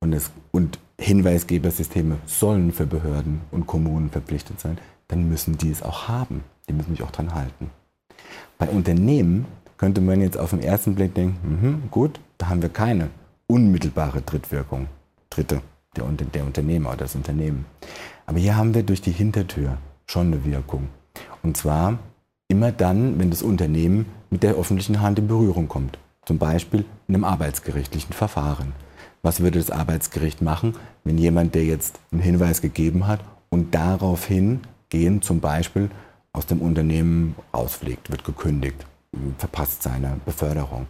und, 0.00 0.12
es, 0.12 0.32
und 0.50 0.80
Hinweisgebersysteme 0.98 2.18
sollen 2.26 2.72
für 2.72 2.86
Behörden 2.86 3.42
und 3.52 3.68
Kommunen 3.68 4.10
verpflichtet 4.10 4.58
sein, 4.58 4.78
dann 5.06 5.28
müssen 5.28 5.56
die 5.56 5.70
es 5.70 5.84
auch 5.84 6.08
haben. 6.08 6.42
Die 6.68 6.72
müssen 6.72 6.96
sich 6.96 7.04
auch 7.04 7.12
dran 7.12 7.32
halten. 7.32 7.70
Bei 8.58 8.68
Unternehmen 8.68 9.46
könnte 9.78 10.00
man 10.00 10.20
jetzt 10.20 10.38
auf 10.38 10.50
den 10.50 10.62
ersten 10.62 10.94
Blick 10.94 11.14
denken, 11.14 11.58
mh, 11.62 11.88
gut, 11.90 12.20
da 12.38 12.48
haben 12.48 12.62
wir 12.62 12.68
keine 12.68 13.10
unmittelbare 13.46 14.22
Drittwirkung, 14.22 14.88
Dritte, 15.30 15.60
der, 15.96 16.04
der 16.06 16.44
Unternehmer 16.44 16.90
oder 16.90 16.98
das 16.98 17.14
Unternehmen. 17.14 17.66
Aber 18.26 18.38
hier 18.38 18.56
haben 18.56 18.74
wir 18.74 18.82
durch 18.82 19.00
die 19.00 19.12
Hintertür 19.12 19.78
schon 20.06 20.28
eine 20.28 20.44
Wirkung. 20.44 20.88
Und 21.42 21.56
zwar 21.56 21.98
immer 22.48 22.72
dann, 22.72 23.18
wenn 23.18 23.30
das 23.30 23.42
Unternehmen 23.42 24.06
mit 24.30 24.42
der 24.42 24.54
öffentlichen 24.54 25.00
Hand 25.00 25.18
in 25.18 25.28
Berührung 25.28 25.68
kommt. 25.68 25.98
Zum 26.24 26.38
Beispiel 26.38 26.84
in 27.06 27.14
einem 27.14 27.24
arbeitsgerichtlichen 27.24 28.12
Verfahren. 28.12 28.72
Was 29.22 29.40
würde 29.40 29.58
das 29.58 29.70
Arbeitsgericht 29.70 30.42
machen, 30.42 30.74
wenn 31.04 31.18
jemand, 31.18 31.54
der 31.54 31.64
jetzt 31.64 31.98
einen 32.12 32.20
Hinweis 32.20 32.62
gegeben 32.62 33.06
hat 33.06 33.20
und 33.48 33.74
daraufhin 33.74 34.60
gehen 34.88 35.22
zum 35.22 35.40
Beispiel 35.40 35.90
aus 36.32 36.46
dem 36.46 36.60
Unternehmen 36.60 37.34
rausfliegt, 37.54 38.10
wird 38.10 38.24
gekündigt, 38.24 38.86
verpasst 39.38 39.82
seine 39.82 40.20
Beförderung. 40.24 40.86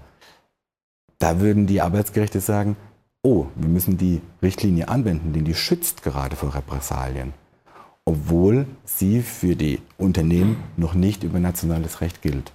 Da 1.18 1.40
würden 1.40 1.66
die 1.66 1.80
Arbeitsgerichte 1.80 2.40
sagen, 2.40 2.76
oh, 3.22 3.46
wir 3.54 3.68
müssen 3.68 3.96
die 3.96 4.20
Richtlinie 4.42 4.88
anwenden, 4.88 5.32
denn 5.32 5.44
die 5.44 5.54
schützt 5.54 6.02
gerade 6.02 6.36
vor 6.36 6.54
Repressalien, 6.54 7.32
obwohl 8.04 8.66
sie 8.84 9.22
für 9.22 9.56
die 9.56 9.80
Unternehmen 9.98 10.62
noch 10.76 10.94
nicht 10.94 11.24
über 11.24 11.40
nationales 11.40 12.00
Recht 12.00 12.22
gilt. 12.22 12.52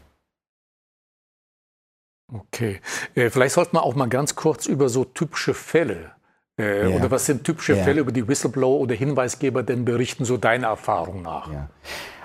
Okay, 2.34 2.80
äh, 3.16 3.30
vielleicht 3.30 3.56
sollten 3.56 3.76
wir 3.76 3.84
auch 3.84 3.96
mal 3.96 4.08
ganz 4.08 4.36
kurz 4.36 4.66
über 4.66 4.88
so 4.88 5.04
typische 5.04 5.54
Fälle 5.54 6.12
äh, 6.58 6.90
ja. 6.90 6.96
oder 6.96 7.12
was 7.12 7.26
sind 7.26 7.44
typische 7.44 7.76
ja. 7.76 7.84
Fälle, 7.84 8.00
über 8.00 8.14
die 8.14 8.26
Whistleblower 8.26 8.80
oder 8.80 8.96
Hinweisgeber 8.96 9.64
denn 9.64 9.84
berichten, 9.84 10.24
so 10.24 10.38
deiner 10.38 10.68
Erfahrung 10.68 11.22
nach? 11.22 11.52
Ja. 11.52 11.70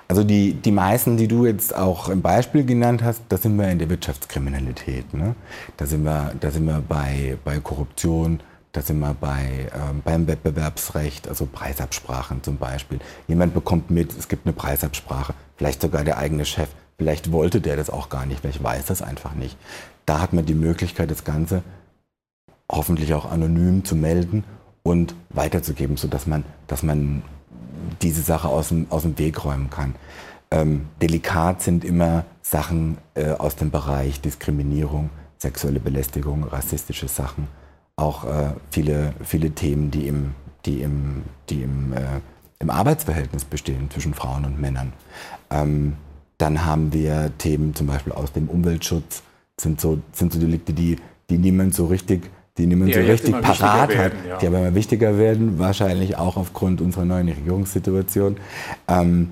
Also 0.07 0.23
die, 0.23 0.53
die 0.53 0.71
meisten, 0.71 1.17
die 1.17 1.27
du 1.27 1.45
jetzt 1.45 1.75
auch 1.75 2.07
im 2.07 2.21
Beispiel 2.21 2.65
genannt 2.65 3.03
hast, 3.03 3.23
da 3.29 3.37
sind 3.37 3.57
wir 3.57 3.69
in 3.69 3.79
der 3.79 3.89
Wirtschaftskriminalität. 3.89 5.13
Ne? 5.13 5.35
Da 5.75 5.85
sind 5.85 6.03
wir, 6.03 6.33
da 6.39 6.49
sind 6.49 6.65
wir 6.65 6.81
bei, 6.87 7.37
bei 7.43 7.59
Korruption, 7.59 8.39
da 8.71 8.81
sind 8.81 8.99
wir 8.99 9.13
bei, 9.13 9.69
ähm, 9.73 10.01
beim 10.05 10.27
Wettbewerbsrecht, 10.27 11.27
also 11.27 11.45
Preisabsprachen 11.45 12.41
zum 12.41 12.57
Beispiel. 12.57 12.99
Jemand 13.27 13.53
bekommt 13.53 13.91
mit, 13.91 14.17
es 14.17 14.29
gibt 14.29 14.45
eine 14.45 14.53
Preisabsprache, 14.53 15.33
vielleicht 15.57 15.81
sogar 15.81 16.05
der 16.05 16.17
eigene 16.17 16.45
Chef, 16.45 16.69
vielleicht 16.97 17.31
wollte 17.33 17.59
der 17.59 17.75
das 17.75 17.89
auch 17.89 18.07
gar 18.07 18.25
nicht, 18.25 18.41
vielleicht 18.41 18.63
weiß 18.63 18.85
das 18.85 19.01
einfach 19.01 19.33
nicht. 19.33 19.57
Da 20.05 20.21
hat 20.21 20.31
man 20.31 20.45
die 20.45 20.53
Möglichkeit, 20.53 21.11
das 21.11 21.25
Ganze 21.25 21.63
hoffentlich 22.71 23.13
auch 23.13 23.29
anonym 23.29 23.83
zu 23.83 23.95
melden 23.95 24.45
und 24.83 25.15
weiterzugeben, 25.29 25.97
sodass 25.97 26.27
man, 26.27 26.45
dass 26.67 26.83
man 26.83 27.23
diese 28.01 28.21
Sache 28.21 28.47
aus 28.47 28.69
dem, 28.69 28.87
aus 28.89 29.03
dem 29.03 29.17
Weg 29.17 29.43
räumen 29.43 29.69
kann. 29.69 29.95
Ähm, 30.49 30.87
delikat 31.01 31.61
sind 31.61 31.83
immer 31.83 32.25
Sachen 32.41 32.97
äh, 33.15 33.31
aus 33.31 33.55
dem 33.55 33.71
Bereich 33.71 34.21
Diskriminierung, 34.21 35.09
sexuelle 35.37 35.79
Belästigung, 35.79 36.43
rassistische 36.45 37.07
Sachen. 37.07 37.47
Auch 37.95 38.23
äh, 38.25 38.51
viele, 38.71 39.13
viele 39.23 39.51
Themen, 39.51 39.91
die 39.91 40.07
im, 40.07 40.33
die 40.65 40.81
im, 40.81 41.23
die 41.49 41.63
im, 41.63 41.93
äh, 41.93 42.21
im 42.59 42.69
Arbeitsverhältnis 42.69 43.43
bestehen 43.43 43.89
zwischen 43.91 44.13
Frauen 44.13 44.45
und 44.45 44.59
Männern. 44.59 44.93
Ähm, 45.49 45.97
dann 46.37 46.65
haben 46.65 46.93
wir 46.93 47.31
Themen 47.37 47.75
zum 47.75 47.87
Beispiel 47.87 48.13
aus 48.13 48.31
dem 48.31 48.47
Umweltschutz, 48.47 49.23
sind 49.59 49.81
so, 49.81 49.99
sind 50.13 50.31
so 50.31 50.39
Delikte, 50.39 50.73
die, 50.73 50.97
die 51.29 51.37
niemand 51.37 51.73
so 51.73 51.87
richtig 51.87 52.29
die 52.57 52.67
niemand 52.67 52.93
so 52.93 52.99
richtig 52.99 53.39
parat 53.41 53.95
hat, 53.95 54.11
ja. 54.27 54.37
die 54.37 54.47
aber 54.47 54.59
immer 54.59 54.75
wichtiger 54.75 55.17
werden, 55.17 55.59
wahrscheinlich 55.59 56.17
auch 56.17 56.37
aufgrund 56.37 56.81
unserer 56.81 57.05
neuen 57.05 57.29
Regierungssituation. 57.29 58.37
Ähm, 58.87 59.29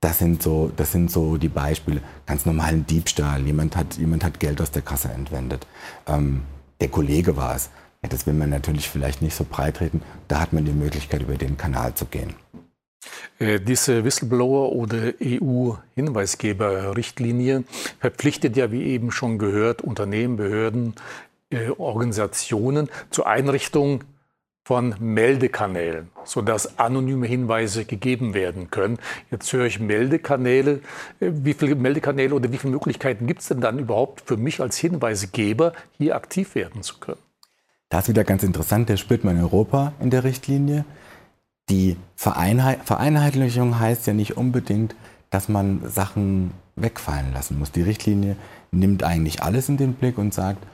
das 0.00 0.18
sind, 0.18 0.42
so, 0.42 0.72
das 0.76 0.92
sind 0.92 1.10
so 1.10 1.36
die 1.36 1.48
Beispiele. 1.48 2.00
Ganz 2.24 2.46
normalen 2.46 2.86
Diebstahl. 2.86 3.42
Jemand 3.42 3.76
hat, 3.76 3.98
jemand 3.98 4.24
hat 4.24 4.40
Geld 4.40 4.62
aus 4.62 4.70
der 4.70 4.82
Kasse 4.82 5.10
entwendet. 5.10 5.66
Ähm, 6.06 6.42
der 6.80 6.88
Kollege 6.88 7.36
war 7.36 7.54
es. 7.54 7.68
Ja, 8.02 8.08
das 8.08 8.26
will 8.26 8.32
man 8.32 8.48
natürlich 8.48 8.88
vielleicht 8.88 9.20
nicht 9.20 9.36
so 9.36 9.44
breit 9.44 9.76
treten. 9.76 10.00
Da 10.26 10.40
hat 10.40 10.54
man 10.54 10.64
die 10.64 10.72
Möglichkeit, 10.72 11.20
über 11.20 11.34
den 11.34 11.58
Kanal 11.58 11.92
zu 11.94 12.06
gehen. 12.06 12.32
Äh, 13.38 13.60
diese 13.60 14.04
Whistleblower- 14.04 14.72
oder 14.72 15.12
EU-Hinweisgeber-Richtlinie 15.22 17.64
verpflichtet 17.98 18.56
ja, 18.56 18.72
wie 18.72 18.84
eben 18.84 19.10
schon 19.10 19.36
gehört, 19.38 19.82
Unternehmen, 19.82 20.36
Behörden, 20.36 20.94
Organisationen 21.78 22.88
zur 23.10 23.26
Einrichtung 23.26 24.04
von 24.62 24.94
Meldekanälen, 25.00 26.10
sodass 26.24 26.78
anonyme 26.78 27.26
Hinweise 27.26 27.84
gegeben 27.84 28.34
werden 28.34 28.70
können. 28.70 28.98
Jetzt 29.30 29.52
höre 29.52 29.66
ich 29.66 29.80
Meldekanäle. 29.80 30.80
Äh, 31.18 31.30
wie 31.32 31.54
viele 31.54 31.74
Meldekanäle 31.74 32.34
oder 32.34 32.52
wie 32.52 32.58
viele 32.58 32.72
Möglichkeiten 32.72 33.26
gibt 33.26 33.40
es 33.40 33.48
denn 33.48 33.60
dann 33.60 33.78
überhaupt 33.78 34.22
für 34.24 34.36
mich 34.36 34.60
als 34.60 34.76
Hinweisgeber, 34.76 35.72
hier 35.98 36.14
aktiv 36.14 36.54
werden 36.54 36.82
zu 36.82 36.98
können? 37.00 37.20
Das 37.88 38.04
ist 38.04 38.10
wieder 38.10 38.22
ganz 38.22 38.44
interessant, 38.44 38.88
der 38.88 38.96
spürt 38.96 39.24
man 39.24 39.36
in 39.36 39.42
Europa 39.42 39.92
in 39.98 40.10
der 40.10 40.22
Richtlinie. 40.22 40.84
Die 41.68 41.96
Vereinheit 42.14 42.84
Vereinheitlichung 42.84 43.80
heißt 43.80 44.06
ja 44.06 44.12
nicht 44.12 44.36
unbedingt, 44.36 44.94
dass 45.30 45.48
man 45.48 45.80
Sachen 45.88 46.52
wegfallen 46.76 47.32
lassen 47.32 47.58
muss. 47.58 47.72
Die 47.72 47.82
Richtlinie 47.82 48.36
nimmt 48.70 49.02
eigentlich 49.02 49.42
alles 49.42 49.68
in 49.68 49.76
den 49.76 49.94
Blick 49.94 50.18
und 50.18 50.32
sagt, 50.32 50.64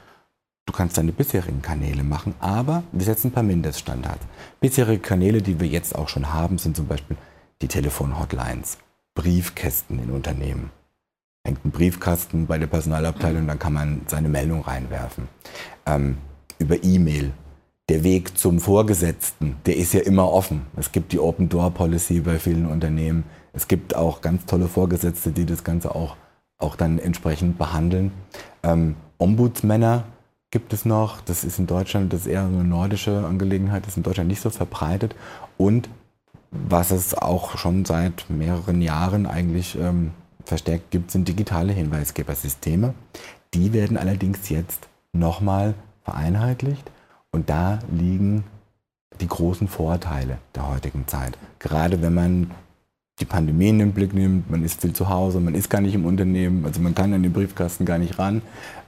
Du 0.66 0.72
kannst 0.72 0.98
deine 0.98 1.12
bisherigen 1.12 1.62
Kanäle 1.62 2.02
machen, 2.02 2.34
aber 2.40 2.82
wir 2.90 3.04
setzen 3.04 3.28
ein 3.28 3.32
paar 3.32 3.44
Mindeststandards. 3.44 4.26
Bisherige 4.60 5.00
Kanäle, 5.00 5.40
die 5.40 5.60
wir 5.60 5.68
jetzt 5.68 5.94
auch 5.94 6.08
schon 6.08 6.32
haben, 6.32 6.58
sind 6.58 6.76
zum 6.76 6.88
Beispiel 6.88 7.16
die 7.62 7.68
Telefonhotlines, 7.68 8.78
Briefkästen 9.14 10.02
in 10.02 10.10
Unternehmen. 10.10 10.70
Hängt 11.44 11.64
ein 11.64 11.70
Briefkasten 11.70 12.46
bei 12.46 12.58
der 12.58 12.66
Personalabteilung, 12.66 13.46
dann 13.46 13.60
kann 13.60 13.72
man 13.72 14.02
seine 14.08 14.28
Meldung 14.28 14.62
reinwerfen. 14.62 15.28
Ähm, 15.86 16.18
über 16.58 16.82
E-Mail. 16.82 17.32
Der 17.88 18.02
Weg 18.02 18.36
zum 18.36 18.58
Vorgesetzten, 18.58 19.54
der 19.64 19.76
ist 19.76 19.94
ja 19.94 20.00
immer 20.00 20.32
offen. 20.32 20.62
Es 20.76 20.90
gibt 20.90 21.12
die 21.12 21.20
Open 21.20 21.48
Door 21.48 21.70
Policy 21.70 22.18
bei 22.18 22.40
vielen 22.40 22.66
Unternehmen. 22.66 23.22
Es 23.52 23.68
gibt 23.68 23.94
auch 23.94 24.20
ganz 24.20 24.44
tolle 24.46 24.66
Vorgesetzte, 24.66 25.30
die 25.30 25.46
das 25.46 25.62
Ganze 25.62 25.94
auch, 25.94 26.16
auch 26.58 26.74
dann 26.74 26.98
entsprechend 26.98 27.58
behandeln. 27.58 28.10
Ähm, 28.64 28.96
Ombudsmänner 29.18 30.02
gibt 30.56 30.72
es 30.72 30.86
noch. 30.86 31.20
Das 31.20 31.44
ist 31.44 31.58
in 31.58 31.66
Deutschland, 31.66 32.14
das 32.14 32.20
ist 32.20 32.28
eher 32.28 32.46
eine 32.46 32.64
nordische 32.64 33.26
Angelegenheit, 33.26 33.82
das 33.82 33.90
ist 33.90 33.96
in 33.98 34.04
Deutschland 34.04 34.30
nicht 34.30 34.40
so 34.40 34.48
verbreitet. 34.48 35.14
Und 35.58 35.90
was 36.50 36.92
es 36.92 37.12
auch 37.12 37.58
schon 37.58 37.84
seit 37.84 38.24
mehreren 38.30 38.80
Jahren 38.80 39.26
eigentlich 39.26 39.76
ähm, 39.78 40.12
verstärkt 40.46 40.90
gibt, 40.90 41.10
sind 41.10 41.28
digitale 41.28 41.74
Hinweisgebersysteme. 41.74 42.94
Die 43.52 43.74
werden 43.74 43.98
allerdings 43.98 44.48
jetzt 44.48 44.88
nochmal 45.12 45.74
vereinheitlicht 46.04 46.90
und 47.32 47.50
da 47.50 47.80
liegen 47.92 48.44
die 49.20 49.28
großen 49.28 49.68
Vorteile 49.68 50.38
der 50.54 50.70
heutigen 50.70 51.06
Zeit. 51.06 51.36
Gerade 51.58 52.00
wenn 52.00 52.14
man 52.14 52.50
die 53.20 53.26
Pandemie 53.26 53.68
in 53.68 53.78
den 53.78 53.92
Blick 53.92 54.14
nimmt, 54.14 54.50
man 54.50 54.64
ist 54.64 54.80
viel 54.80 54.94
zu 54.94 55.10
Hause, 55.10 55.38
man 55.38 55.54
ist 55.54 55.68
gar 55.68 55.82
nicht 55.82 55.94
im 55.94 56.06
Unternehmen, 56.06 56.64
also 56.64 56.80
man 56.80 56.94
kann 56.94 57.12
an 57.12 57.22
den 57.22 57.34
Briefkasten 57.34 57.84
gar 57.84 57.98
nicht 57.98 58.18
ran. 58.18 58.40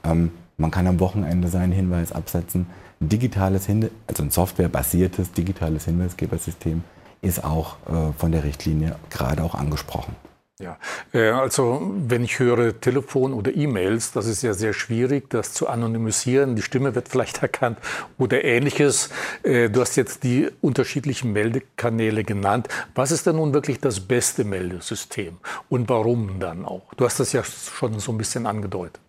Ähm, 0.03 0.31
man 0.59 0.71
kann 0.71 0.87
am 0.87 1.01
Wochenende 1.01 1.49
seinen 1.49 1.73
Hinweis 1.73 2.13
absetzen. 2.13 2.67
Ein 3.01 3.09
digitales 3.09 3.67
Hinweis, 3.67 3.91
also 4.07 4.25
ein 4.25 4.31
softwarebasiertes 4.31 5.33
digitales 5.33 5.85
Hinweisgebersystem 5.87 6.83
ist 7.23 7.45
auch 7.45 7.77
äh, 7.87 8.13
von 8.17 8.33
der 8.33 8.45
Richtlinie 8.45 8.97
gerade 9.11 9.43
auch 9.43 9.55
angesprochen. 9.55 10.15
Ja, 10.61 10.77
äh, 11.13 11.31
also 11.31 11.93
wenn 12.09 12.25
ich 12.25 12.41
höre 12.41 12.81
Telefon 12.81 13.33
oder 13.33 13.55
E-Mails, 13.55 14.11
das 14.11 14.27
ist 14.27 14.43
ja 14.43 14.55
sehr 14.55 14.73
schwierig, 14.73 15.31
das 15.31 15.55
zu 15.55 15.69
anonymisieren. 15.69 16.57
Die 16.57 16.63
Stimme 16.63 16.97
wird 16.97 17.09
vielleicht 17.09 17.43
erkannt 17.43 17.79
oder 18.19 18.43
ähnliches. 18.43 19.11
Äh, 19.45 19.71
du 19.71 19.81
hast 19.81 19.95
jetzt 19.95 20.25
die 20.25 20.51
unterschiedlichen 20.61 21.33
Meldekanäle 21.33 22.25
genannt. 22.25 22.69
Was 22.97 23.13
ist 23.13 23.27
denn 23.27 23.37
nun 23.37 23.55
wirklich 23.55 23.79
das 23.79 24.01
beste 24.01 24.43
Meldesystem 24.43 25.39
und 25.69 25.89
warum 25.89 26.41
dann 26.41 26.65
auch? 26.65 26.93
Du 26.97 27.05
hast 27.05 27.21
das 27.21 27.33
ja 27.33 27.45
schon 27.45 28.01
so 28.01 28.11
ein 28.11 28.19
bisschen 28.19 28.47
angedeutet. 28.47 29.01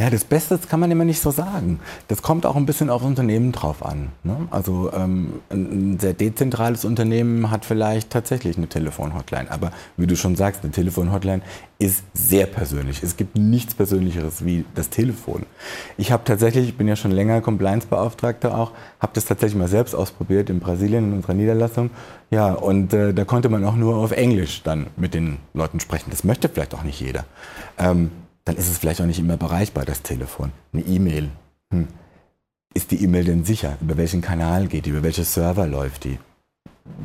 Ja, 0.00 0.08
das 0.08 0.24
Beste 0.24 0.56
das 0.56 0.66
kann 0.66 0.80
man 0.80 0.90
immer 0.90 1.04
nicht 1.04 1.20
so 1.20 1.30
sagen. 1.30 1.78
Das 2.08 2.22
kommt 2.22 2.46
auch 2.46 2.56
ein 2.56 2.64
bisschen 2.64 2.88
auf 2.88 3.02
Unternehmen 3.02 3.52
drauf 3.52 3.84
an. 3.84 4.08
Ne? 4.24 4.48
Also 4.50 4.90
ähm, 4.94 5.42
ein 5.50 5.98
sehr 6.00 6.14
dezentrales 6.14 6.86
Unternehmen 6.86 7.50
hat 7.50 7.66
vielleicht 7.66 8.08
tatsächlich 8.08 8.56
eine 8.56 8.66
Telefonhotline. 8.66 9.50
Aber 9.50 9.72
wie 9.98 10.06
du 10.06 10.16
schon 10.16 10.36
sagst, 10.36 10.62
eine 10.62 10.72
Telefonhotline 10.72 11.42
ist 11.78 12.02
sehr 12.14 12.46
persönlich. 12.46 13.02
Es 13.02 13.18
gibt 13.18 13.36
nichts 13.36 13.74
Persönlicheres 13.74 14.42
wie 14.42 14.64
das 14.74 14.88
Telefon. 14.88 15.44
Ich 15.98 16.12
habe 16.12 16.24
tatsächlich, 16.24 16.68
ich 16.68 16.76
bin 16.78 16.88
ja 16.88 16.96
schon 16.96 17.10
länger 17.10 17.42
Compliance-Beauftragter 17.42 18.56
auch, 18.56 18.72
habe 19.00 19.12
das 19.14 19.26
tatsächlich 19.26 19.58
mal 19.58 19.68
selbst 19.68 19.94
ausprobiert 19.94 20.48
in 20.48 20.60
Brasilien 20.60 21.10
in 21.10 21.12
unserer 21.12 21.34
Niederlassung. 21.34 21.90
Ja, 22.30 22.54
und 22.54 22.94
äh, 22.94 23.12
da 23.12 23.26
konnte 23.26 23.50
man 23.50 23.66
auch 23.66 23.76
nur 23.76 23.96
auf 23.96 24.12
Englisch 24.12 24.62
dann 24.62 24.86
mit 24.96 25.12
den 25.12 25.36
Leuten 25.52 25.78
sprechen. 25.78 26.08
Das 26.08 26.24
möchte 26.24 26.48
vielleicht 26.48 26.74
auch 26.74 26.84
nicht 26.84 27.00
jeder. 27.00 27.26
Ähm, 27.78 28.10
dann 28.44 28.56
ist 28.56 28.68
es 28.68 28.78
vielleicht 28.78 29.00
auch 29.00 29.06
nicht 29.06 29.18
immer 29.18 29.36
bereichbar, 29.36 29.84
das 29.84 30.02
Telefon. 30.02 30.52
Eine 30.72 30.82
E-Mail. 30.82 31.28
Hm. 31.72 31.88
Ist 32.72 32.90
die 32.90 33.02
E-Mail 33.02 33.24
denn 33.24 33.44
sicher? 33.44 33.76
Über 33.80 33.96
welchen 33.96 34.20
Kanal 34.22 34.66
geht 34.66 34.86
die? 34.86 34.90
Über 34.90 35.02
welche 35.02 35.24
Server 35.24 35.66
läuft 35.66 36.04
die? 36.04 36.18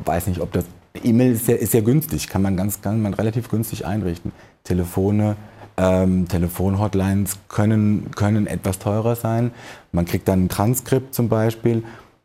Weiß 0.04 0.26
nicht, 0.26 0.40
ob 0.40 0.52
das. 0.52 0.64
E-Mail 1.02 1.32
ist 1.32 1.46
ja, 1.46 1.56
ist 1.56 1.74
ja 1.74 1.82
günstig, 1.82 2.28
kann 2.28 2.40
man 2.40 2.56
ganz, 2.56 2.80
kann 2.80 3.02
man 3.02 3.12
relativ 3.12 3.50
günstig 3.50 3.84
einrichten. 3.84 4.32
Telefone, 4.64 5.36
ähm, 5.76 6.26
Telefonhotlines 6.26 7.38
können, 7.48 8.10
können 8.14 8.46
etwas 8.46 8.78
teurer 8.78 9.14
sein. 9.14 9.50
Man 9.92 10.06
kriegt 10.06 10.26
dann 10.28 10.44
ein 10.44 10.48
Transkript 10.48 11.14
zum 11.14 11.28
Beispiel. 11.28 11.84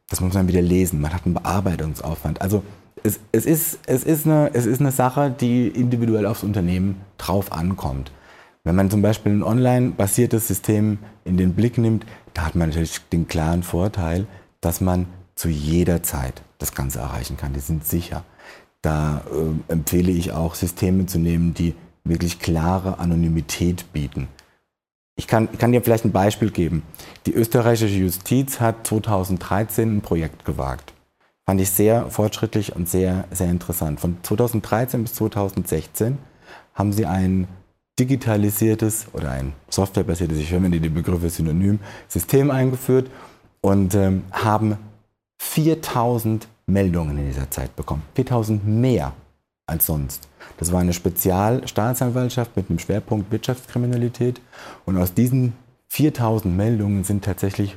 Das 0.10 0.22
muss 0.22 0.34
man 0.34 0.48
wieder 0.48 0.62
lesen. 0.62 1.02
Man 1.02 1.14
hat 1.14 1.26
einen 1.26 1.34
Bearbeitungsaufwand. 1.34 2.42
Also 2.42 2.64
es, 3.04 3.20
es, 3.32 3.46
ist, 3.46 3.80
es, 3.88 4.04
ist 4.04 4.26
eine, 4.26 4.52
es 4.54 4.66
ist 4.66 4.80
eine 4.80 4.92
Sache, 4.92 5.32
die 5.32 5.68
individuell 5.68 6.26
aufs 6.26 6.44
Unternehmen 6.44 7.02
drauf 7.18 7.52
ankommt. 7.52 8.12
Wenn 8.64 8.76
man 8.76 8.92
zum 8.92 9.02
Beispiel 9.02 9.32
ein 9.32 9.44
online-basiertes 9.44 10.48
System 10.48 11.00
in 11.26 11.38
den 11.38 11.54
Blick 11.54 11.78
nimmt, 11.78 12.06
da 12.34 12.46
hat 12.46 12.56
man 12.56 12.70
natürlich 12.70 13.00
den 13.12 13.28
klaren 13.28 13.64
Vorteil, 13.64 14.28
dass 14.62 14.82
man 14.82 15.08
zu 15.36 15.50
jeder 15.50 16.04
Zeit 16.04 16.44
das 16.60 16.76
Ganze 16.76 17.00
erreichen 17.00 17.38
kann. 17.38 17.54
Die 17.54 17.60
sind 17.60 17.86
sicher. 17.86 18.24
Da 18.82 19.24
äh, 19.32 19.72
empfehle 19.72 20.12
ich 20.12 20.32
auch, 20.32 20.56
Systeme 20.56 21.08
zu 21.08 21.18
nehmen, 21.18 21.54
die 21.54 21.74
wirklich 22.04 22.40
klare 22.40 23.00
Anonymität 23.00 23.92
bieten. 23.94 24.28
Ich 25.16 25.28
kann, 25.28 25.50
ich 25.52 25.60
kann 25.60 25.72
dir 25.72 25.82
vielleicht 25.82 26.06
ein 26.06 26.12
Beispiel 26.12 26.52
geben. 26.52 26.84
Die 27.26 27.34
österreichische 27.34 27.96
Justiz 27.96 28.60
hat 28.60 28.88
2013 28.88 29.98
ein 29.98 30.02
Projekt 30.02 30.46
gewagt. 30.46 30.94
Fand 31.46 31.60
ich 31.62 31.72
sehr 31.72 32.10
fortschrittlich 32.10 32.76
und 32.76 32.88
sehr, 32.88 33.26
sehr 33.32 33.50
interessant. 33.50 34.00
Von 34.00 34.18
2013 34.24 35.04
bis 35.04 35.16
2016 35.16 36.18
haben 36.74 36.94
sie 36.94 37.06
ein 37.06 37.48
digitalisiertes 38.02 39.06
oder 39.14 39.32
ein 39.32 39.54
softwarebasiertes, 39.70 40.40
ich 40.40 40.50
verwende 40.50 40.80
die 40.80 40.90
Begriffe 40.90 41.30
synonym, 41.30 41.80
System 42.08 42.50
eingeführt 42.50 43.12
und 43.62 43.94
ähm, 43.94 44.24
haben 44.32 44.78
4000 45.40 46.48
Meldungen 46.66 47.18
in 47.20 47.28
dieser 47.28 47.52
Zeit 47.52 47.76
bekommen. 47.76 48.02
4000 48.16 48.66
mehr 48.68 49.14
als 49.68 49.86
sonst. 49.86 50.28
Das 50.58 50.72
war 50.72 50.82
eine 50.82 50.94
Spezialstaatsanwaltschaft 50.94 52.56
mit 52.56 52.70
einem 52.70 52.80
Schwerpunkt 52.80 53.32
Wirtschaftskriminalität. 53.32 54.42
Und 54.86 54.98
aus 54.98 55.14
diesen 55.14 55.54
4000 55.90 56.56
Meldungen 56.56 57.04
sind 57.04 57.24
tatsächlich 57.24 57.76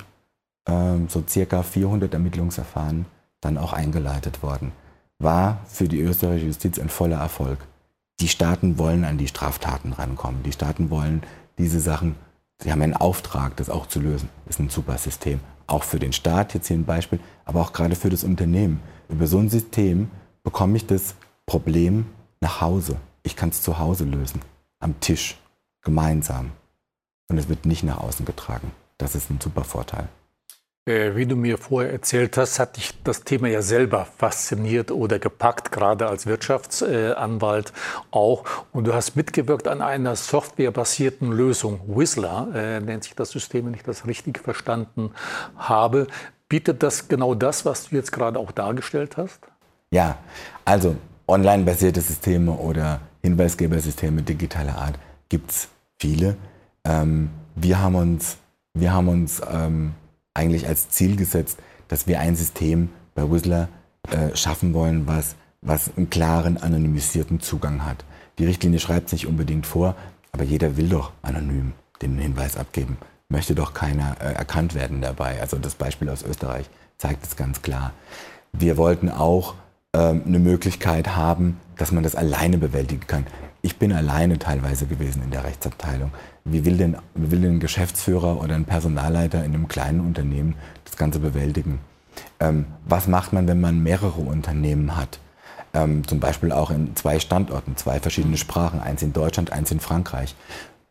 ähm, 0.66 1.08
so 1.08 1.22
circa 1.28 1.62
400 1.62 2.14
Ermittlungsverfahren 2.14 3.04
dann 3.40 3.58
auch 3.58 3.74
eingeleitet 3.74 4.42
worden. 4.42 4.72
War 5.18 5.60
für 5.66 5.86
die 5.86 6.00
österreichische 6.00 6.46
Justiz 6.46 6.78
ein 6.78 6.88
voller 6.88 7.18
Erfolg. 7.18 7.58
Die 8.20 8.28
Staaten 8.28 8.78
wollen 8.78 9.04
an 9.04 9.18
die 9.18 9.28
Straftaten 9.28 9.92
rankommen. 9.92 10.42
Die 10.42 10.52
Staaten 10.52 10.90
wollen 10.90 11.22
diese 11.58 11.80
Sachen, 11.80 12.14
sie 12.58 12.70
haben 12.70 12.82
einen 12.82 12.96
Auftrag, 12.96 13.56
das 13.56 13.70
auch 13.70 13.86
zu 13.86 14.00
lösen. 14.00 14.28
Das 14.46 14.56
ist 14.56 14.60
ein 14.60 14.70
super 14.70 14.98
System. 14.98 15.40
Auch 15.66 15.82
für 15.82 15.98
den 15.98 16.12
Staat, 16.12 16.54
jetzt 16.54 16.68
hier 16.68 16.76
ein 16.76 16.84
Beispiel, 16.84 17.20
aber 17.44 17.60
auch 17.60 17.72
gerade 17.72 17.96
für 17.96 18.10
das 18.10 18.24
Unternehmen. 18.24 18.80
Über 19.08 19.26
so 19.26 19.38
ein 19.38 19.48
System 19.48 20.10
bekomme 20.42 20.76
ich 20.76 20.86
das 20.86 21.14
Problem 21.46 22.06
nach 22.40 22.60
Hause. 22.60 22.96
Ich 23.22 23.36
kann 23.36 23.48
es 23.48 23.62
zu 23.62 23.78
Hause 23.78 24.04
lösen, 24.04 24.40
am 24.78 25.00
Tisch, 25.00 25.38
gemeinsam. 25.82 26.52
Und 27.28 27.38
es 27.38 27.48
wird 27.48 27.66
nicht 27.66 27.82
nach 27.82 27.98
außen 27.98 28.26
getragen. 28.26 28.70
Das 28.98 29.14
ist 29.14 29.30
ein 29.30 29.40
super 29.40 29.64
Vorteil. 29.64 30.08
Äh, 30.86 31.16
wie 31.16 31.24
du 31.24 31.34
mir 31.34 31.56
vorher 31.56 31.92
erzählt 31.92 32.36
hast, 32.36 32.58
hat 32.58 32.76
dich 32.76 32.92
das 33.04 33.24
Thema 33.24 33.48
ja 33.48 33.62
selber 33.62 34.06
fasziniert 34.18 34.90
oder 34.90 35.18
gepackt, 35.18 35.72
gerade 35.72 36.06
als 36.06 36.26
Wirtschaftsanwalt 36.26 37.72
auch. 38.10 38.44
Und 38.70 38.86
du 38.86 38.92
hast 38.92 39.16
mitgewirkt 39.16 39.66
an 39.66 39.80
einer 39.80 40.14
softwarebasierten 40.14 41.32
Lösung. 41.32 41.80
Whistler 41.86 42.48
äh, 42.54 42.80
nennt 42.80 43.04
sich 43.04 43.14
das 43.14 43.30
System, 43.30 43.66
wenn 43.66 43.74
ich 43.74 43.82
das 43.82 44.06
richtig 44.06 44.40
verstanden 44.40 45.12
habe. 45.56 46.06
Bietet 46.50 46.82
das 46.82 47.08
genau 47.08 47.34
das, 47.34 47.64
was 47.64 47.88
du 47.88 47.96
jetzt 47.96 48.12
gerade 48.12 48.38
auch 48.38 48.52
dargestellt 48.52 49.16
hast? 49.16 49.40
Ja, 49.90 50.18
also 50.66 50.96
online-basierte 51.26 52.02
Systeme 52.02 52.52
oder 52.52 53.00
Hinweisgebersysteme 53.22 54.20
digitaler 54.20 54.76
Art 54.76 54.98
gibt 55.30 55.50
es 55.50 55.68
viele. 55.98 56.36
Ähm, 56.84 57.30
wir 57.54 57.80
haben 57.80 57.94
uns, 57.94 58.36
wir 58.74 58.92
haben 58.92 59.08
uns 59.08 59.40
ähm, 59.50 59.94
eigentlich 60.34 60.66
als 60.66 60.88
Ziel 60.90 61.16
gesetzt, 61.16 61.58
dass 61.88 62.06
wir 62.06 62.20
ein 62.20 62.36
System 62.36 62.90
bei 63.14 63.30
Whistler 63.30 63.68
äh, 64.10 64.34
schaffen 64.36 64.74
wollen, 64.74 65.06
was, 65.06 65.36
was 65.62 65.90
einen 65.96 66.10
klaren, 66.10 66.58
anonymisierten 66.58 67.40
Zugang 67.40 67.84
hat. 67.84 68.04
Die 68.38 68.44
Richtlinie 68.44 68.80
schreibt 68.80 69.06
es 69.06 69.12
nicht 69.12 69.26
unbedingt 69.26 69.66
vor, 69.66 69.94
aber 70.32 70.44
jeder 70.44 70.76
will 70.76 70.88
doch 70.88 71.12
anonym 71.22 71.72
den 72.02 72.18
Hinweis 72.18 72.56
abgeben. 72.56 72.98
Möchte 73.28 73.54
doch 73.54 73.72
keiner 73.72 74.16
äh, 74.20 74.32
erkannt 74.34 74.74
werden 74.74 75.00
dabei. 75.00 75.40
Also 75.40 75.56
das 75.56 75.76
Beispiel 75.76 76.10
aus 76.10 76.22
Österreich 76.22 76.68
zeigt 76.98 77.24
es 77.24 77.36
ganz 77.36 77.62
klar. 77.62 77.92
Wir 78.52 78.76
wollten 78.76 79.08
auch 79.08 79.54
ähm, 79.94 80.22
eine 80.26 80.38
Möglichkeit 80.38 81.16
haben, 81.16 81.60
dass 81.76 81.92
man 81.92 82.02
das 82.02 82.14
alleine 82.14 82.58
bewältigen 82.58 83.06
kann. 83.06 83.26
Ich 83.64 83.78
bin 83.78 83.94
alleine 83.94 84.38
teilweise 84.38 84.84
gewesen 84.84 85.22
in 85.22 85.30
der 85.30 85.42
Rechtsabteilung. 85.42 86.10
Wie 86.44 86.66
will 86.66 86.76
denn, 86.76 86.98
wie 87.14 87.30
will 87.30 87.40
denn 87.40 87.52
ein 87.52 87.60
Geschäftsführer 87.60 88.38
oder 88.42 88.56
ein 88.56 88.66
Personalleiter 88.66 89.42
in 89.42 89.54
einem 89.54 89.68
kleinen 89.68 90.00
Unternehmen 90.00 90.56
das 90.84 90.98
Ganze 90.98 91.18
bewältigen? 91.18 91.80
Ähm, 92.40 92.66
was 92.84 93.08
macht 93.08 93.32
man, 93.32 93.48
wenn 93.48 93.62
man 93.62 93.82
mehrere 93.82 94.20
Unternehmen 94.20 94.98
hat? 94.98 95.18
Ähm, 95.72 96.06
zum 96.06 96.20
Beispiel 96.20 96.52
auch 96.52 96.70
in 96.70 96.94
zwei 96.94 97.18
Standorten, 97.18 97.74
zwei 97.78 98.00
verschiedene 98.00 98.36
Sprachen, 98.36 98.80
eins 98.80 99.00
in 99.00 99.14
Deutschland, 99.14 99.50
eins 99.50 99.70
in 99.70 99.80
Frankreich. 99.80 100.36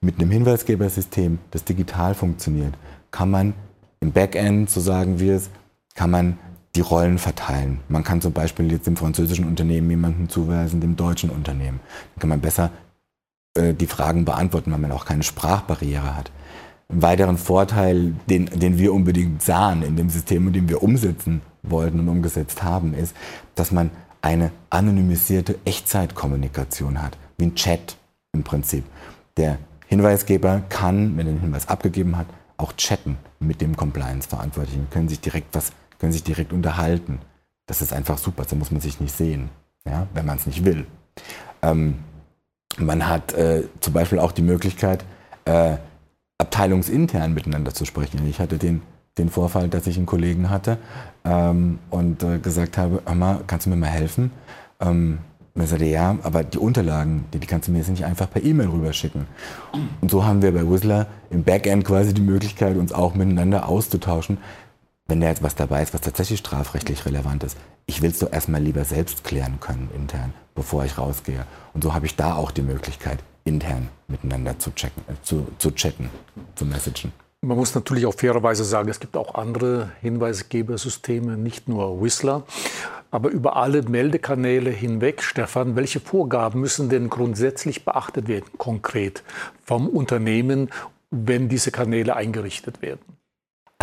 Mit 0.02 0.20
einem 0.20 0.32
Hinweisgebersystem, 0.32 1.38
das 1.52 1.66
digital 1.66 2.16
funktioniert, 2.16 2.74
kann 3.12 3.30
man 3.30 3.54
im 4.00 4.14
Backend, 4.14 4.72
so 4.72 4.82
sagen 4.82 5.20
wir 5.20 5.36
es, 5.36 5.52
kann 5.94 6.10
man 6.10 6.40
die 6.76 6.82
Rollen 6.82 7.20
verteilen. 7.20 7.80
Man 7.88 8.04
kann 8.04 8.22
zum 8.22 8.34
Beispiel 8.34 8.72
jetzt 8.72 8.88
dem 8.88 8.98
französischen 8.98 9.46
Unternehmen 9.46 9.90
jemanden 9.90 10.30
zuweisen, 10.30 10.82
dem 10.82 10.96
deutschen 10.96 11.30
Unternehmen. 11.30 11.80
Dann 12.16 12.22
kann 12.22 12.30
man 12.30 12.42
besser 12.42 12.72
äh, 13.56 13.74
die 13.74 13.88
Fragen 13.88 14.26
beantworten, 14.26 14.72
weil 14.72 14.80
man 14.80 14.92
auch 14.92 15.06
keine 15.06 15.24
Sprachbarriere 15.24 16.16
hat. 16.16 16.32
Ein 16.90 17.02
weiteren 17.02 17.38
Vorteil, 17.38 18.14
den, 18.30 18.46
den 18.46 18.78
wir 18.78 18.94
unbedingt 18.94 19.42
sahen 19.42 19.84
in 19.84 19.96
dem 19.96 20.10
System 20.10 20.48
und 20.48 20.54
den 20.54 20.68
wir 20.68 20.84
umsetzen 20.84 21.42
wollten 21.62 22.00
und 22.00 22.10
umgesetzt 22.10 22.64
haben, 22.64 22.94
ist, 22.94 23.16
dass 23.56 23.72
man 23.72 23.92
eine 24.22 24.52
anonymisierte 24.70 25.56
Echtzeitkommunikation 25.66 27.02
hat, 27.02 27.18
wie 27.38 27.46
ein 27.46 27.56
Chat 27.56 27.98
im 28.34 28.44
Prinzip. 28.44 28.86
Der 29.38 29.58
Hinweisgeber 29.88 30.64
kann, 30.70 31.18
wenn 31.18 31.28
er 31.28 31.34
den 31.34 31.42
Hinweis 31.42 31.68
abgegeben 31.68 32.18
hat, 32.18 32.28
auch 32.58 32.74
chatten 32.74 33.18
mit 33.40 33.62
dem 33.62 33.76
Compliance-Verantwortlichen, 33.76 34.88
können 34.90 35.10
sich 35.10 35.20
direkt 35.20 35.54
was 35.54 35.72
können 36.04 36.12
sich 36.12 36.24
direkt 36.24 36.52
unterhalten. 36.52 37.20
Das 37.66 37.82
ist 37.82 37.94
einfach 37.94 38.18
super, 38.18 38.44
da 38.44 38.58
muss 38.58 38.72
man 38.72 38.82
sich 38.82 39.00
nicht 39.00 39.16
sehen, 39.16 39.48
ja, 39.86 40.06
wenn 40.14 40.26
man 40.26 40.36
es 40.36 40.46
nicht 40.46 40.66
will. 40.66 40.86
Ähm, 41.62 42.00
man 42.78 43.08
hat 43.08 43.32
äh, 43.32 43.64
zum 43.80 43.94
Beispiel 43.94 44.20
auch 44.20 44.34
die 44.34 44.42
Möglichkeit, 44.42 45.06
äh, 45.46 45.78
abteilungsintern 46.40 47.34
miteinander 47.34 47.74
zu 47.74 47.86
sprechen. 47.86 48.28
Ich 48.28 48.42
hatte 48.42 48.58
den, 48.58 48.82
den 49.18 49.30
Vorfall, 49.30 49.70
dass 49.70 49.88
ich 49.88 49.96
einen 49.96 50.06
Kollegen 50.06 50.50
hatte 50.50 50.78
ähm, 51.24 51.80
und 51.90 52.22
äh, 52.22 52.40
gesagt 52.40 52.78
habe, 52.78 53.02
hör 53.06 53.16
mal, 53.16 53.40
kannst 53.48 53.66
du 53.66 53.70
mir 53.70 53.78
mal 53.78 53.88
helfen? 53.88 54.32
Ähm, 54.82 55.20
und 55.56 55.68
sagte, 55.68 55.86
ja, 55.86 56.18
aber 56.24 56.44
die 56.44 56.58
Unterlagen, 56.58 57.26
die, 57.32 57.40
die 57.40 57.48
kannst 57.48 57.68
du 57.70 57.72
mir 57.72 57.78
jetzt 57.78 57.90
nicht 57.90 58.04
einfach 58.04 58.30
per 58.30 58.44
E-Mail 58.44 58.68
rüberschicken. 58.68 59.26
Und 60.02 60.12
so 60.12 60.26
haben 60.26 60.42
wir 60.42 60.52
bei 60.52 60.70
Whistler 60.70 61.08
im 61.30 61.44
Backend 61.44 61.86
quasi 61.86 62.14
die 62.14 62.22
Möglichkeit, 62.22 62.76
uns 62.76 62.92
auch 62.92 63.14
miteinander 63.14 63.70
auszutauschen, 63.70 64.40
wenn 65.08 65.22
da 65.22 65.28
jetzt 65.28 65.44
was 65.44 65.56
dabei 65.56 65.84
ist, 65.84 65.94
was 65.94 66.02
tatsächlich 66.02 66.40
strafrechtlich 66.40 67.06
relevant 67.06 67.44
ist, 67.44 67.58
ich 67.86 68.02
will 68.02 68.12
es 68.12 68.20
doch 68.20 68.32
erstmal 68.32 68.62
lieber 68.62 68.86
selbst 68.86 69.24
klären 69.24 69.60
können 69.60 69.90
intern, 69.96 70.34
bevor 70.56 70.86
ich 70.86 70.98
rausgehe. 70.98 71.46
Und 71.74 71.84
so 71.84 71.94
habe 71.94 72.06
ich 72.06 72.16
da 72.16 72.36
auch 72.36 72.52
die 72.52 72.62
Möglichkeit, 72.62 73.20
intern 73.44 73.90
miteinander 74.08 74.58
zu, 74.60 74.72
checken, 74.72 75.04
äh, 75.08 75.14
zu, 75.22 75.48
zu 75.58 75.72
chatten, 75.72 76.10
zu 76.56 76.66
messagen. 76.66 77.12
Man 77.42 77.58
muss 77.58 77.76
natürlich 77.76 78.06
auch 78.06 78.14
fairerweise 78.14 78.64
sagen, 78.64 78.88
es 78.88 79.02
gibt 79.02 79.18
auch 79.18 79.36
andere 79.36 79.92
Hinweisgebersysteme, 80.00 81.36
nicht 81.36 81.68
nur 81.68 82.02
Whistler. 82.02 82.44
Aber 83.12 83.30
über 83.30 83.58
alle 83.58 83.84
Meldekanäle 83.84 84.72
hinweg, 84.72 85.22
Stefan, 85.22 85.76
welche 85.76 86.00
Vorgaben 86.00 86.62
müssen 86.62 86.88
denn 86.88 87.10
grundsätzlich 87.10 87.84
beachtet 87.84 88.28
werden, 88.30 88.46
konkret 88.58 89.24
vom 89.66 89.88
Unternehmen, 89.88 90.70
wenn 91.12 91.50
diese 91.50 91.70
Kanäle 91.70 92.16
eingerichtet 92.16 92.82
werden? 92.82 93.13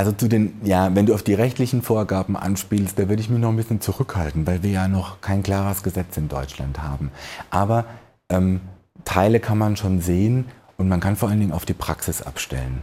Also 0.01 0.13
zu 0.13 0.29
den, 0.29 0.59
ja, 0.65 0.95
wenn 0.95 1.05
du 1.05 1.13
auf 1.13 1.23
die 1.23 1.35
rechtlichen 1.35 1.83
Vorgaben 1.83 2.35
anspielst, 2.35 2.99
da 2.99 3.11
würde 3.11 3.21
ich 3.21 3.29
mich 3.29 3.39
noch 3.39 3.51
ein 3.51 3.57
bisschen 3.57 3.83
zurückhalten, 3.83 4.47
weil 4.47 4.63
wir 4.63 4.71
ja 4.71 4.89
noch 4.89 5.21
kein 5.21 5.43
klares 5.43 5.83
Gesetz 5.83 6.17
in 6.17 6.31
Deutschland 6.31 6.83
haben. 6.83 7.11
Aber 7.51 7.85
ähm, 8.31 8.63
Teile 9.05 9.41
kann 9.41 9.59
man 9.59 9.77
schon 9.77 10.01
sehen 10.01 10.47
und 10.79 10.89
man 10.89 11.01
kann 11.01 11.17
vor 11.17 11.29
allen 11.29 11.41
Dingen 11.41 11.53
auf 11.53 11.67
die 11.67 11.75
Praxis 11.75 12.23
abstellen. 12.23 12.81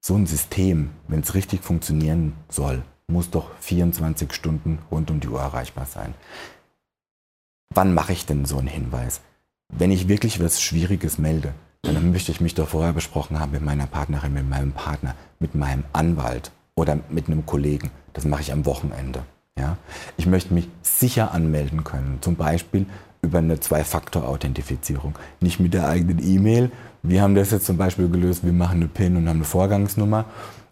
So 0.00 0.14
ein 0.14 0.26
System, 0.26 0.90
wenn 1.08 1.22
es 1.22 1.34
richtig 1.34 1.64
funktionieren 1.64 2.34
soll, 2.48 2.84
muss 3.08 3.30
doch 3.30 3.50
24 3.58 4.32
Stunden 4.32 4.78
rund 4.92 5.10
um 5.10 5.18
die 5.18 5.26
Uhr 5.26 5.40
erreichbar 5.40 5.86
sein. 5.86 6.14
Wann 7.74 7.94
mache 7.94 8.12
ich 8.12 8.26
denn 8.26 8.44
so 8.44 8.58
einen 8.58 8.68
Hinweis? 8.68 9.22
Wenn 9.76 9.90
ich 9.90 10.06
wirklich 10.06 10.38
was 10.38 10.62
Schwieriges 10.62 11.18
melde, 11.18 11.52
dann 11.82 12.12
möchte 12.12 12.32
ich 12.32 12.40
mich 12.40 12.54
doch 12.54 12.68
vorher 12.68 12.92
besprochen 12.92 13.38
haben 13.38 13.52
mit 13.52 13.62
meiner 13.62 13.86
Partnerin, 13.86 14.32
mit 14.32 14.48
meinem 14.48 14.72
Partner, 14.72 15.14
mit 15.38 15.54
meinem 15.54 15.84
Anwalt 15.92 16.50
oder 16.74 16.98
mit 17.08 17.26
einem 17.26 17.46
Kollegen. 17.46 17.90
Das 18.12 18.24
mache 18.24 18.42
ich 18.42 18.52
am 18.52 18.66
Wochenende. 18.66 19.22
Ja? 19.58 19.76
Ich 20.16 20.26
möchte 20.26 20.54
mich 20.54 20.68
sicher 20.82 21.32
anmelden 21.32 21.84
können, 21.84 22.18
zum 22.20 22.36
Beispiel 22.36 22.86
über 23.22 23.38
eine 23.38 23.60
Zwei-Faktor-Authentifizierung. 23.60 25.16
Nicht 25.40 25.60
mit 25.60 25.74
der 25.74 25.88
eigenen 25.88 26.24
E-Mail. 26.24 26.70
Wir 27.02 27.22
haben 27.22 27.34
das 27.34 27.50
jetzt 27.50 27.66
zum 27.66 27.76
Beispiel 27.76 28.08
gelöst, 28.08 28.44
wir 28.44 28.52
machen 28.52 28.76
eine 28.76 28.88
PIN 28.88 29.16
und 29.16 29.28
haben 29.28 29.38
eine 29.38 29.44
Vorgangsnummer. 29.44 30.24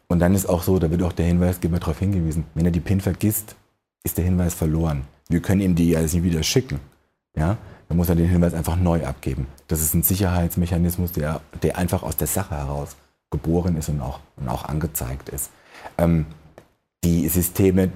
Und 0.08 0.20
dann 0.20 0.34
ist 0.34 0.48
auch 0.48 0.62
so, 0.62 0.78
da 0.78 0.90
wird 0.90 1.02
auch 1.02 1.12
der 1.12 1.26
Hinweisgeber 1.26 1.80
darauf 1.80 1.98
hingewiesen, 1.98 2.44
wenn 2.54 2.64
er 2.64 2.70
die 2.70 2.80
PIN 2.80 3.00
vergisst, 3.00 3.56
ist 4.04 4.18
der 4.18 4.24
Hinweis 4.24 4.54
verloren. 4.54 5.02
Wir 5.28 5.40
können 5.40 5.60
ihm 5.60 5.74
die 5.74 5.96
also 5.96 6.16
nicht 6.16 6.24
wieder 6.24 6.42
schicken. 6.44 6.78
Ja? 7.36 7.56
Dann 7.88 7.96
muss 7.96 8.08
er 8.08 8.16
den 8.16 8.28
Hinweis 8.28 8.54
einfach 8.54 8.76
neu 8.76 9.06
abgeben. 9.06 9.46
Das 9.68 9.80
ist 9.80 9.94
ein 9.94 10.02
Sicherheitsmechanismus, 10.02 11.12
der, 11.12 11.40
der 11.62 11.78
einfach 11.78 12.02
aus 12.02 12.16
der 12.16 12.26
Sache 12.26 12.56
heraus 12.56 12.96
geboren 13.30 13.76
ist 13.76 13.88
und 13.88 14.00
auch, 14.00 14.20
und 14.36 14.48
auch 14.48 14.64
angezeigt 14.64 15.28
ist. 15.28 15.50
Ähm, 15.98 16.26
die 17.04 17.28
Systeme 17.28 17.90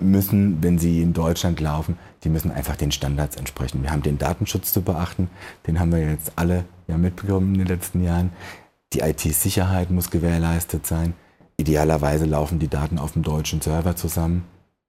müssen, 0.00 0.62
wenn 0.62 0.78
sie 0.78 1.02
in 1.02 1.12
Deutschland 1.12 1.60
laufen, 1.60 1.98
die 2.24 2.28
müssen 2.28 2.50
einfach 2.50 2.76
den 2.76 2.92
Standards 2.92 3.36
entsprechen. 3.36 3.82
Wir 3.82 3.90
haben 3.90 4.02
den 4.02 4.18
Datenschutz 4.18 4.72
zu 4.72 4.82
beachten, 4.82 5.30
den 5.66 5.78
haben 5.78 5.92
wir 5.92 6.00
jetzt 6.00 6.32
alle 6.36 6.64
ja 6.88 6.98
mitbekommen 6.98 7.54
in 7.54 7.60
den 7.60 7.68
letzten 7.68 8.02
Jahren. 8.02 8.30
Die 8.92 9.00
IT-Sicherheit 9.00 9.90
muss 9.90 10.10
gewährleistet 10.10 10.86
sein. 10.86 11.14
Idealerweise 11.56 12.26
laufen 12.26 12.58
die 12.58 12.68
Daten 12.68 12.98
auf 12.98 13.12
dem 13.12 13.22
deutschen 13.22 13.60
Server 13.60 13.96
zusammen 13.96 14.44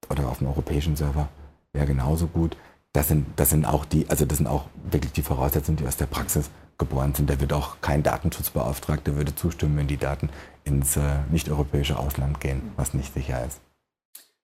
oder 0.10 0.28
auf 0.28 0.40
dem 0.40 0.48
europäischen 0.48 0.96
Server. 0.96 1.30
Wäre 1.74 1.86
genauso 1.86 2.28
gut. 2.28 2.58
Das 2.98 3.10
sind, 3.10 3.28
das 3.36 3.52
sind 3.52 3.64
auch 3.64 3.86
die, 3.86 4.10
also 4.10 4.26
das 4.26 4.40
sind 4.40 4.48
auch 4.48 4.66
wirklich 4.90 5.12
die 5.12 5.22
Voraussetzungen, 5.22 5.78
die 5.78 5.86
aus 5.86 5.98
der 5.98 6.08
Praxis 6.08 6.50
geboren 6.80 7.14
sind. 7.14 7.30
Da 7.30 7.40
wird 7.40 7.54
auch 7.54 7.80
kein 7.80 8.02
Datenschutzbeauftragter 8.02 9.16
würde 9.16 9.36
zustimmen, 9.36 9.78
wenn 9.78 9.86
die 9.86 9.98
Daten 9.98 10.30
ins 10.64 10.98
äh, 10.98 11.02
nicht-europäische 11.30 12.00
Ausland 12.00 12.42
gehen, 12.42 12.72
was 12.76 12.96
nicht 12.96 13.14
sicher 13.14 13.46
ist. 13.46 13.62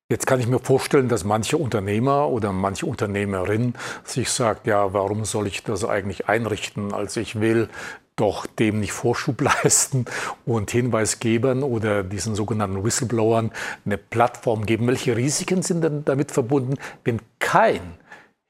Jetzt 0.08 0.28
kann 0.28 0.40
ich 0.40 0.46
mir 0.46 0.60
vorstellen, 0.60 1.10
dass 1.10 1.24
manche 1.24 1.58
Unternehmer 1.58 2.30
oder 2.30 2.52
manche 2.52 2.86
Unternehmerin 2.86 3.74
sich 4.04 4.30
sagt, 4.30 4.68
ja, 4.68 4.94
warum 4.94 5.26
soll 5.26 5.48
ich 5.48 5.64
das 5.64 5.84
eigentlich 5.84 6.30
einrichten? 6.30 6.94
Also 6.94 7.22
ich 7.22 7.42
will 7.42 7.70
doch 8.18 8.46
dem 8.46 8.82
nicht 8.82 8.92
Vorschub 8.92 9.42
leisten 9.64 10.06
und 10.46 10.70
Hinweisgebern 10.70 11.64
oder 11.64 12.04
diesen 12.04 12.36
sogenannten 12.36 12.84
Whistleblowern 12.84 13.52
eine 13.84 13.98
Plattform 13.98 14.68
geben. 14.68 14.86
Welche 14.86 15.18
Risiken 15.18 15.64
sind 15.64 15.84
denn 15.84 16.06
damit 16.06 16.32
verbunden, 16.32 16.76
wenn 17.04 17.20
kein 17.40 17.82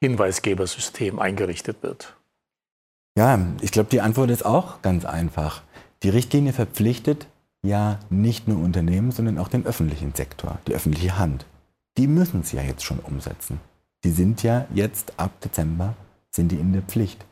Hinweisgebersystem 0.03 1.17
eingerichtet 1.17 1.77
wird? 1.81 2.17
Ja, 3.17 3.39
ich 3.61 3.71
glaube, 3.71 3.89
die 3.89 4.01
Antwort 4.01 4.31
ist 4.31 4.45
auch 4.45 4.81
ganz 4.81 5.05
einfach. 5.05 5.61
Die 6.03 6.09
Richtlinie 6.09 6.51
verpflichtet 6.51 7.27
ja 7.65 7.99
nicht 8.09 8.49
nur 8.49 8.61
Unternehmen, 8.61 9.11
sondern 9.11 9.37
auch 9.37 9.47
den 9.47 9.65
öffentlichen 9.65 10.13
Sektor, 10.13 10.59
die 10.67 10.73
öffentliche 10.73 11.17
Hand. 11.17 11.45
Die 11.97 12.07
müssen 12.07 12.41
es 12.41 12.51
ja 12.51 12.61
jetzt 12.61 12.83
schon 12.83 12.99
umsetzen. 12.99 13.61
Die 14.03 14.11
sind 14.11 14.43
ja 14.43 14.65
jetzt 14.73 15.13
ab 15.17 15.39
Dezember 15.39 15.95
sind 16.31 16.51
die 16.51 16.57
in 16.57 16.73
der 16.73 16.81
Pflicht. 16.81 17.23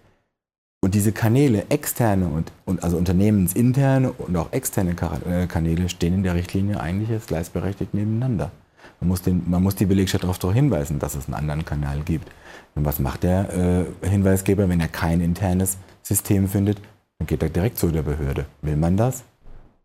Und 0.79 0.95
diese 0.95 1.11
Kanäle, 1.11 1.65
externe 1.69 2.27
und, 2.27 2.53
und 2.63 2.83
also 2.83 2.95
unternehmensinterne 2.97 4.13
und 4.13 4.37
auch 4.37 4.53
externe 4.53 4.95
äh, 5.27 5.47
Kanäle 5.47 5.89
stehen 5.89 6.13
in 6.13 6.23
der 6.23 6.35
Richtlinie 6.35 6.79
eigentlich 6.79 7.09
jetzt 7.09 7.27
gleichberechtigt 7.27 7.93
nebeneinander. 7.93 8.51
Man 8.99 9.09
muss, 9.09 9.21
den, 9.21 9.43
man 9.49 9.61
muss 9.61 9.75
die 9.75 9.85
Belegschaft 9.85 10.23
darauf 10.23 10.39
hinweisen, 10.53 10.99
dass 10.99 11.15
es 11.15 11.25
einen 11.25 11.33
anderen 11.33 11.65
Kanal 11.65 12.01
gibt. 12.01 12.31
Und 12.75 12.85
was 12.85 12.99
macht 12.99 13.23
der 13.23 13.85
äh, 14.03 14.07
Hinweisgeber, 14.07 14.69
wenn 14.69 14.79
er 14.79 14.87
kein 14.87 15.21
internes 15.21 15.77
System 16.03 16.47
findet? 16.47 16.81
Dann 17.19 17.27
geht 17.27 17.43
er 17.43 17.49
direkt 17.49 17.77
zu 17.77 17.89
der 17.89 18.03
Behörde. 18.03 18.45
Will 18.61 18.77
man 18.77 18.97
das? 18.97 19.23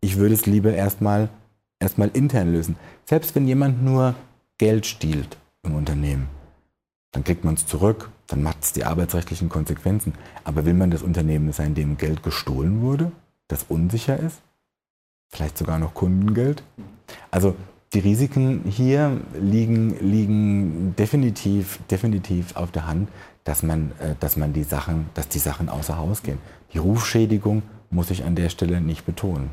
Ich 0.00 0.16
würde 0.16 0.34
es 0.34 0.46
lieber 0.46 0.72
erstmal 0.72 1.28
erstmal 1.78 2.08
intern 2.08 2.52
lösen. 2.52 2.76
Selbst 3.04 3.34
wenn 3.34 3.46
jemand 3.46 3.82
nur 3.82 4.14
Geld 4.58 4.86
stiehlt 4.86 5.36
im 5.62 5.74
Unternehmen, 5.74 6.28
dann 7.12 7.24
kriegt 7.24 7.44
man 7.44 7.54
es 7.54 7.66
zurück, 7.66 8.10
dann 8.26 8.42
macht 8.42 8.62
es 8.62 8.72
die 8.72 8.84
arbeitsrechtlichen 8.84 9.48
Konsequenzen. 9.48 10.14
Aber 10.44 10.64
will 10.64 10.74
man 10.74 10.90
das 10.90 11.02
Unternehmen 11.02 11.52
sein, 11.52 11.74
dem 11.74 11.96
Geld 11.96 12.22
gestohlen 12.22 12.82
wurde, 12.82 13.12
das 13.48 13.64
unsicher 13.68 14.18
ist? 14.18 14.40
Vielleicht 15.28 15.58
sogar 15.58 15.78
noch 15.78 15.94
Kundengeld? 15.94 16.62
Also 17.30 17.56
die 17.92 18.00
Risiken 18.00 18.64
hier 18.68 19.20
liegen, 19.40 19.96
liegen 20.00 20.96
definitiv, 20.96 21.78
definitiv 21.90 22.56
auf 22.56 22.72
der 22.72 22.86
Hand, 22.86 23.08
dass 23.44 23.62
man, 23.62 23.92
äh, 24.00 24.14
dass 24.20 24.36
man 24.36 24.52
die 24.52 24.64
Sachen, 24.64 25.08
dass 25.14 25.28
die 25.28 25.38
Sachen 25.38 25.68
außer 25.68 25.96
Haus 25.96 26.22
gehen. 26.22 26.38
Die 26.72 26.78
Rufschädigung 26.78 27.62
muss 27.90 28.10
ich 28.10 28.24
an 28.24 28.34
der 28.34 28.48
Stelle 28.48 28.80
nicht 28.80 29.06
betonen. 29.06 29.50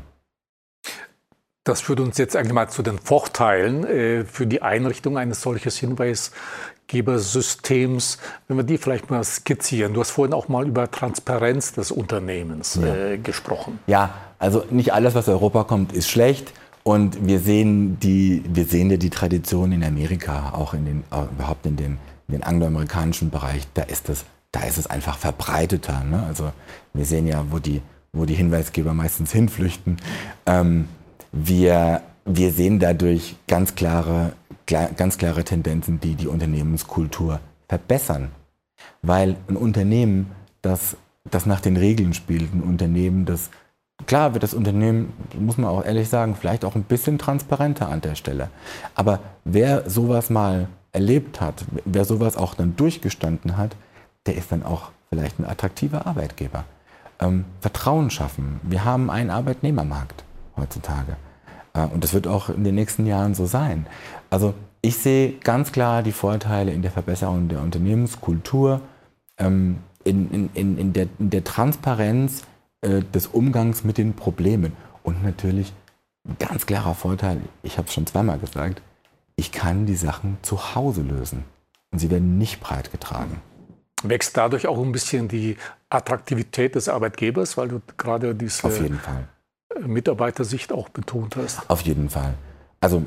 Das 1.62 1.80
führt 1.80 2.00
uns 2.00 2.18
jetzt 2.18 2.34
eigentlich 2.36 2.52
mal 2.52 2.68
zu 2.68 2.82
den 2.82 2.98
Vorteilen 2.98 3.84
äh, 3.84 4.24
für 4.24 4.46
die 4.46 4.60
Einrichtung 4.60 5.16
eines 5.16 5.40
solches 5.40 5.78
Hinweisgebersystems. 5.78 8.18
Wenn 8.48 8.58
wir 8.58 8.64
die 8.64 8.76
vielleicht 8.76 9.10
mal 9.10 9.24
skizzieren. 9.24 9.94
Du 9.94 10.00
hast 10.00 10.10
vorhin 10.10 10.34
auch 10.34 10.48
mal 10.48 10.66
über 10.66 10.90
Transparenz 10.90 11.72
des 11.72 11.90
Unternehmens 11.90 12.78
ja. 12.82 12.94
äh, 12.94 13.16
gesprochen. 13.16 13.78
Ja, 13.86 14.12
also 14.38 14.62
nicht 14.68 14.92
alles, 14.92 15.14
was 15.14 15.26
Europa 15.26 15.64
kommt, 15.64 15.94
ist 15.94 16.10
schlecht. 16.10 16.52
Und 16.86 17.26
wir 17.26 17.40
sehen 17.40 17.98
die, 17.98 18.44
wir 18.46 18.66
sehen 18.66 18.90
ja 18.90 18.98
die 18.98 19.08
Tradition 19.08 19.72
in 19.72 19.82
Amerika, 19.82 20.50
auch 20.50 20.74
in 20.74 20.84
den, 20.84 21.04
äh, 21.10 21.24
überhaupt 21.34 21.64
in 21.64 21.76
den, 21.76 21.98
in 22.28 22.32
den 22.32 22.42
angloamerikanischen 22.42 23.30
Bereich, 23.30 23.66
da 23.72 23.82
ist 23.82 24.10
es, 24.10 24.26
da 24.52 24.60
ist 24.60 24.76
es 24.76 24.86
einfach 24.86 25.16
verbreiteter. 25.16 26.04
Ne? 26.04 26.22
Also 26.24 26.52
wir 26.92 27.06
sehen 27.06 27.26
ja, 27.26 27.46
wo 27.50 27.58
die, 27.58 27.80
wo 28.12 28.26
die 28.26 28.34
Hinweisgeber 28.34 28.92
meistens 28.92 29.32
hinflüchten. 29.32 29.96
Ähm, 30.44 30.88
wir, 31.32 32.02
wir 32.26 32.52
sehen 32.52 32.78
dadurch 32.80 33.36
ganz 33.48 33.74
klare, 33.74 34.32
ganz 34.66 35.16
klare 35.16 35.42
Tendenzen, 35.42 36.00
die 36.00 36.14
die 36.16 36.28
Unternehmenskultur 36.28 37.40
verbessern. 37.66 38.30
Weil 39.00 39.36
ein 39.48 39.56
Unternehmen, 39.56 40.32
das, 40.60 40.98
das 41.30 41.46
nach 41.46 41.60
den 41.60 41.78
Regeln 41.78 42.12
spielt, 42.12 42.54
ein 42.54 42.62
Unternehmen, 42.62 43.24
das 43.24 43.48
Klar 44.06 44.34
wird 44.34 44.42
das 44.42 44.54
Unternehmen, 44.54 45.12
muss 45.38 45.58
man 45.58 45.70
auch 45.70 45.84
ehrlich 45.84 46.08
sagen, 46.08 46.36
vielleicht 46.38 46.64
auch 46.64 46.74
ein 46.74 46.82
bisschen 46.82 47.18
transparenter 47.18 47.88
an 47.88 48.00
der 48.00 48.14
Stelle. 48.14 48.48
Aber 48.94 49.20
wer 49.44 49.88
sowas 49.88 50.30
mal 50.30 50.68
erlebt 50.92 51.40
hat, 51.40 51.64
wer 51.84 52.04
sowas 52.04 52.36
auch 52.36 52.54
dann 52.54 52.76
durchgestanden 52.76 53.56
hat, 53.56 53.76
der 54.26 54.36
ist 54.36 54.52
dann 54.52 54.62
auch 54.62 54.90
vielleicht 55.08 55.38
ein 55.38 55.44
attraktiver 55.44 56.06
Arbeitgeber. 56.06 56.64
Ähm, 57.20 57.44
Vertrauen 57.60 58.10
schaffen. 58.10 58.60
Wir 58.62 58.84
haben 58.84 59.10
einen 59.10 59.30
Arbeitnehmermarkt 59.30 60.24
heutzutage. 60.56 61.16
Äh, 61.72 61.86
und 61.86 62.04
das 62.04 62.14
wird 62.14 62.26
auch 62.26 62.48
in 62.48 62.64
den 62.64 62.74
nächsten 62.74 63.06
Jahren 63.06 63.34
so 63.34 63.46
sein. 63.46 63.86
Also 64.30 64.54
ich 64.82 64.98
sehe 64.98 65.34
ganz 65.38 65.72
klar 65.72 66.02
die 66.02 66.12
Vorteile 66.12 66.72
in 66.72 66.82
der 66.82 66.90
Verbesserung 66.90 67.48
der 67.48 67.62
Unternehmenskultur, 67.62 68.80
ähm, 69.38 69.78
in, 70.04 70.50
in, 70.52 70.78
in, 70.78 70.92
der, 70.92 71.06
in 71.18 71.30
der 71.30 71.44
Transparenz 71.44 72.44
äh, 72.84 73.02
des 73.02 73.26
Umgangs 73.26 73.82
mit 73.82 73.98
den 73.98 74.14
Problemen. 74.14 74.72
Und 75.02 75.24
natürlich 75.24 75.72
ganz 76.38 76.66
klarer 76.66 76.94
Vorteil, 76.94 77.40
ich 77.62 77.78
habe 77.78 77.88
es 77.88 77.94
schon 77.94 78.06
zweimal 78.06 78.38
gesagt, 78.38 78.82
ich 79.36 79.52
kann 79.52 79.86
die 79.86 79.96
Sachen 79.96 80.38
zu 80.42 80.74
Hause 80.74 81.02
lösen. 81.02 81.44
Und 81.90 81.98
sie 81.98 82.10
werden 82.10 82.38
nicht 82.38 82.60
breit 82.60 82.92
getragen. 82.92 83.40
Wächst 84.02 84.36
dadurch 84.36 84.66
auch 84.66 84.78
ein 84.78 84.92
bisschen 84.92 85.28
die 85.28 85.56
Attraktivität 85.88 86.74
des 86.74 86.88
Arbeitgebers, 86.88 87.56
weil 87.56 87.68
du 87.68 87.80
gerade 87.96 88.34
diese 88.34 88.64
Auf 88.64 88.80
jeden 88.80 88.98
Fall. 88.98 89.28
Mitarbeitersicht 89.80 90.72
auch 90.72 90.88
betont 90.88 91.36
hast? 91.36 91.68
Auf 91.68 91.80
jeden 91.82 92.10
Fall. 92.10 92.34
Also 92.80 93.02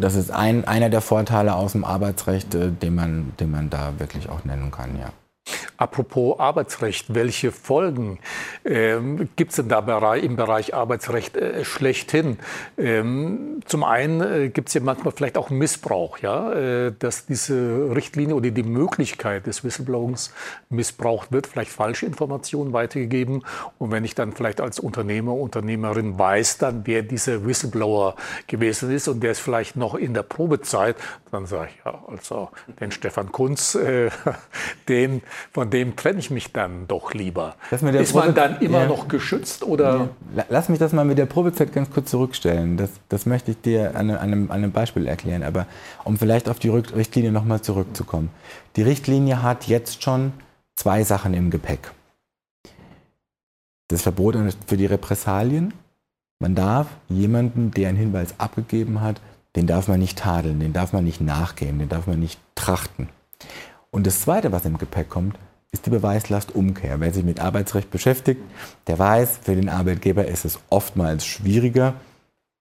das 0.00 0.14
ist 0.14 0.30
ein, 0.30 0.64
einer 0.64 0.88
der 0.88 1.02
Vorteile 1.02 1.54
aus 1.54 1.72
dem 1.72 1.84
Arbeitsrecht, 1.84 2.54
äh, 2.54 2.70
den 2.70 2.94
man, 2.94 3.32
den 3.38 3.50
man 3.50 3.68
da 3.68 3.98
wirklich 3.98 4.30
auch 4.30 4.44
nennen 4.44 4.70
kann, 4.70 4.98
ja. 4.98 5.12
Apropos 5.82 6.38
Arbeitsrecht, 6.38 7.12
welche 7.12 7.50
Folgen 7.50 8.20
ähm, 8.64 9.28
gibt 9.34 9.50
es 9.50 9.56
denn 9.56 9.68
da 9.68 10.14
im 10.14 10.36
Bereich 10.36 10.74
Arbeitsrecht 10.74 11.36
äh, 11.36 11.64
schlechthin? 11.64 12.38
Ähm, 12.78 13.62
zum 13.64 13.82
einen 13.82 14.20
äh, 14.20 14.48
gibt 14.48 14.68
es 14.68 14.74
ja 14.74 14.80
manchmal 14.80 15.12
vielleicht 15.12 15.36
auch 15.36 15.50
Missbrauch, 15.50 16.18
ja, 16.18 16.52
äh, 16.52 16.92
dass 16.96 17.26
diese 17.26 17.90
Richtlinie 17.96 18.36
oder 18.36 18.52
die 18.52 18.62
Möglichkeit 18.62 19.48
des 19.48 19.64
Whistleblowings 19.64 20.32
missbraucht 20.68 21.32
wird, 21.32 21.48
vielleicht 21.48 21.72
falsche 21.72 22.06
Informationen 22.06 22.72
weitergegeben. 22.72 23.42
Und 23.78 23.90
wenn 23.90 24.04
ich 24.04 24.14
dann 24.14 24.34
vielleicht 24.34 24.60
als 24.60 24.78
Unternehmer, 24.78 25.34
Unternehmerin 25.34 26.16
weiß 26.16 26.58
dann, 26.58 26.82
wer 26.84 27.02
dieser 27.02 27.44
Whistleblower 27.44 28.14
gewesen 28.46 28.92
ist 28.92 29.08
und 29.08 29.20
der 29.20 29.32
ist 29.32 29.40
vielleicht 29.40 29.74
noch 29.74 29.96
in 29.96 30.14
der 30.14 30.22
Probezeit, 30.22 30.94
dann 31.32 31.46
sage 31.46 31.70
ich, 31.70 31.84
ja, 31.84 32.04
also 32.06 32.50
den 32.78 32.92
Stefan 32.92 33.32
Kunz, 33.32 33.74
äh, 33.74 34.10
den 34.88 35.22
von 35.50 35.70
dem 35.70 35.96
trenne 35.96 36.18
ich 36.18 36.30
mich 36.30 36.52
dann 36.52 36.86
doch 36.88 37.14
lieber. 37.14 37.56
Ist 37.70 37.82
man 38.14 38.34
dann 38.34 38.60
immer 38.60 38.82
ja. 38.82 38.86
noch 38.86 39.08
geschützt 39.08 39.64
oder? 39.64 40.08
Ja. 40.36 40.44
Lass 40.48 40.68
mich 40.68 40.78
das 40.78 40.92
mal 40.92 41.04
mit 41.04 41.18
der 41.18 41.26
Probezeit 41.26 41.72
ganz 41.72 41.90
kurz 41.90 42.10
zurückstellen. 42.10 42.76
Das, 42.76 42.90
das 43.08 43.26
möchte 43.26 43.52
ich 43.52 43.60
dir 43.60 43.96
an 43.96 44.10
einem, 44.10 44.50
an 44.50 44.58
einem 44.58 44.72
Beispiel 44.72 45.06
erklären. 45.06 45.42
Aber 45.42 45.66
um 46.04 46.18
vielleicht 46.18 46.48
auf 46.48 46.58
die 46.58 46.68
Richtlinie 46.68 47.32
nochmal 47.32 47.60
zurückzukommen. 47.60 48.30
Die 48.76 48.82
Richtlinie 48.82 49.42
hat 49.42 49.66
jetzt 49.66 50.02
schon 50.02 50.32
zwei 50.74 51.04
Sachen 51.04 51.34
im 51.34 51.50
Gepäck. 51.50 51.92
Das 53.88 54.02
Verbot 54.02 54.36
für 54.66 54.76
die 54.76 54.86
Repressalien. 54.86 55.74
Man 56.40 56.54
darf 56.54 56.88
jemanden, 57.08 57.70
der 57.70 57.88
einen 57.88 57.98
Hinweis 57.98 58.34
abgegeben 58.38 59.00
hat, 59.00 59.20
den 59.54 59.66
darf 59.66 59.86
man 59.86 60.00
nicht 60.00 60.18
tadeln, 60.18 60.60
den 60.60 60.72
darf 60.72 60.92
man 60.92 61.04
nicht 61.04 61.20
nachgehen, 61.20 61.78
den 61.78 61.88
darf 61.88 62.06
man 62.06 62.18
nicht 62.18 62.40
trachten. 62.54 63.08
Und 63.92 64.06
das 64.06 64.22
Zweite, 64.22 64.50
was 64.52 64.64
im 64.64 64.78
Gepäck 64.78 65.10
kommt, 65.10 65.38
ist 65.70 65.86
die 65.86 65.90
Beweislastumkehr. 65.90 66.98
Wer 66.98 67.12
sich 67.12 67.24
mit 67.24 67.40
Arbeitsrecht 67.40 67.90
beschäftigt, 67.90 68.40
der 68.86 68.98
weiß, 68.98 69.40
für 69.42 69.54
den 69.54 69.68
Arbeitgeber 69.68 70.26
ist 70.26 70.44
es 70.44 70.58
oftmals 70.70 71.24
schwieriger 71.24 71.94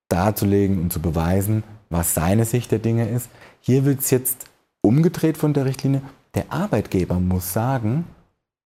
darzulegen 0.10 0.82
und 0.82 0.92
zu 0.92 1.02
beweisen, 1.02 1.64
was 1.90 2.14
seine 2.14 2.46
Sicht 2.46 2.72
der 2.72 2.80
Dinge 2.80 3.08
ist. 3.08 3.30
Hier 3.62 3.86
wird 3.86 4.02
es 4.02 4.12
jetzt 4.12 4.46
umgedreht 4.82 5.38
von 5.38 5.54
der 5.54 5.66
Richtlinie, 5.66 6.02
der 6.36 6.52
Arbeitgeber 6.52 7.20
muss 7.20 7.54
sagen, 7.54 8.06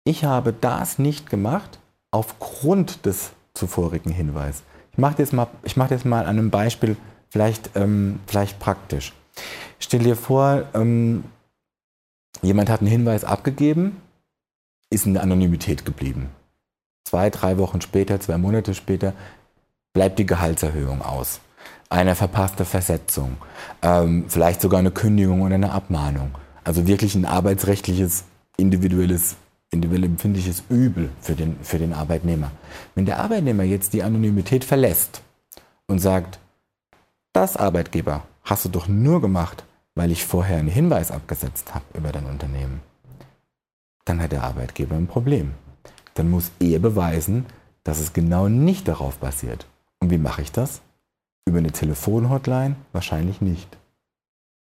ich 0.05 0.23
habe 0.23 0.53
das 0.53 0.99
nicht 0.99 1.29
gemacht 1.29 1.79
aufgrund 2.11 3.05
des 3.05 3.31
zuvorigen 3.53 4.11
Hinweises. 4.11 4.63
Ich 4.91 4.97
mache 4.97 5.15
das, 5.17 5.31
mal, 5.31 5.47
mach 5.75 5.89
das 5.89 6.05
mal 6.05 6.21
an 6.21 6.37
einem 6.37 6.49
Beispiel, 6.49 6.95
vielleicht, 7.29 7.71
ähm, 7.75 8.19
vielleicht 8.27 8.59
praktisch. 8.59 9.13
Stell 9.79 10.01
dir 10.01 10.15
vor, 10.15 10.65
ähm, 10.73 11.23
jemand 12.43 12.69
hat 12.69 12.81
einen 12.81 12.89
Hinweis 12.89 13.23
abgegeben, 13.23 13.97
ist 14.89 15.05
in 15.05 15.13
der 15.13 15.23
Anonymität 15.23 15.85
geblieben. 15.85 16.29
Zwei, 17.03 17.29
drei 17.29 17.57
Wochen 17.57 17.81
später, 17.81 18.19
zwei 18.19 18.37
Monate 18.37 18.73
später 18.73 19.13
bleibt 19.93 20.19
die 20.19 20.25
Gehaltserhöhung 20.25 21.01
aus. 21.01 21.39
Eine 21.89 22.15
verpasste 22.15 22.65
Versetzung, 22.65 23.37
ähm, 23.81 24.25
vielleicht 24.27 24.61
sogar 24.61 24.79
eine 24.79 24.91
Kündigung 24.91 25.41
oder 25.41 25.55
eine 25.55 25.71
Abmahnung. 25.71 26.31
Also 26.63 26.87
wirklich 26.87 27.15
ein 27.15 27.25
arbeitsrechtliches, 27.25 28.23
individuelles, 28.57 29.35
individuell 29.69 30.05
empfindliches 30.05 30.63
Übel 30.69 31.09
für 31.21 31.35
den, 31.35 31.57
für 31.61 31.77
den 31.77 31.93
Arbeitnehmer. 31.93 32.51
Wenn 32.95 33.05
der 33.05 33.19
Arbeitnehmer 33.19 33.63
jetzt 33.63 33.93
die 33.93 34.03
Anonymität 34.03 34.63
verlässt 34.63 35.21
und 35.87 35.99
sagt, 35.99 36.39
das 37.33 37.57
Arbeitgeber 37.57 38.23
hast 38.43 38.65
du 38.65 38.69
doch 38.69 38.87
nur 38.87 39.21
gemacht, 39.21 39.63
weil 39.95 40.11
ich 40.11 40.25
vorher 40.25 40.57
einen 40.57 40.69
Hinweis 40.69 41.11
abgesetzt 41.11 41.73
habe 41.75 41.85
über 41.93 42.11
dein 42.11 42.25
Unternehmen, 42.25 42.81
dann 44.05 44.21
hat 44.21 44.31
der 44.31 44.43
Arbeitgeber 44.43 44.95
ein 44.95 45.07
Problem. 45.07 45.53
Dann 46.15 46.29
muss 46.29 46.51
er 46.59 46.79
beweisen, 46.79 47.45
dass 47.83 47.99
es 47.99 48.13
genau 48.13 48.47
nicht 48.47 48.87
darauf 48.87 49.17
basiert. 49.17 49.65
Und 49.99 50.09
wie 50.09 50.17
mache 50.17 50.41
ich 50.41 50.51
das? 50.51 50.81
Über 51.45 51.59
eine 51.59 51.71
Telefonhotline? 51.71 52.75
Wahrscheinlich 52.91 53.41
nicht. 53.41 53.77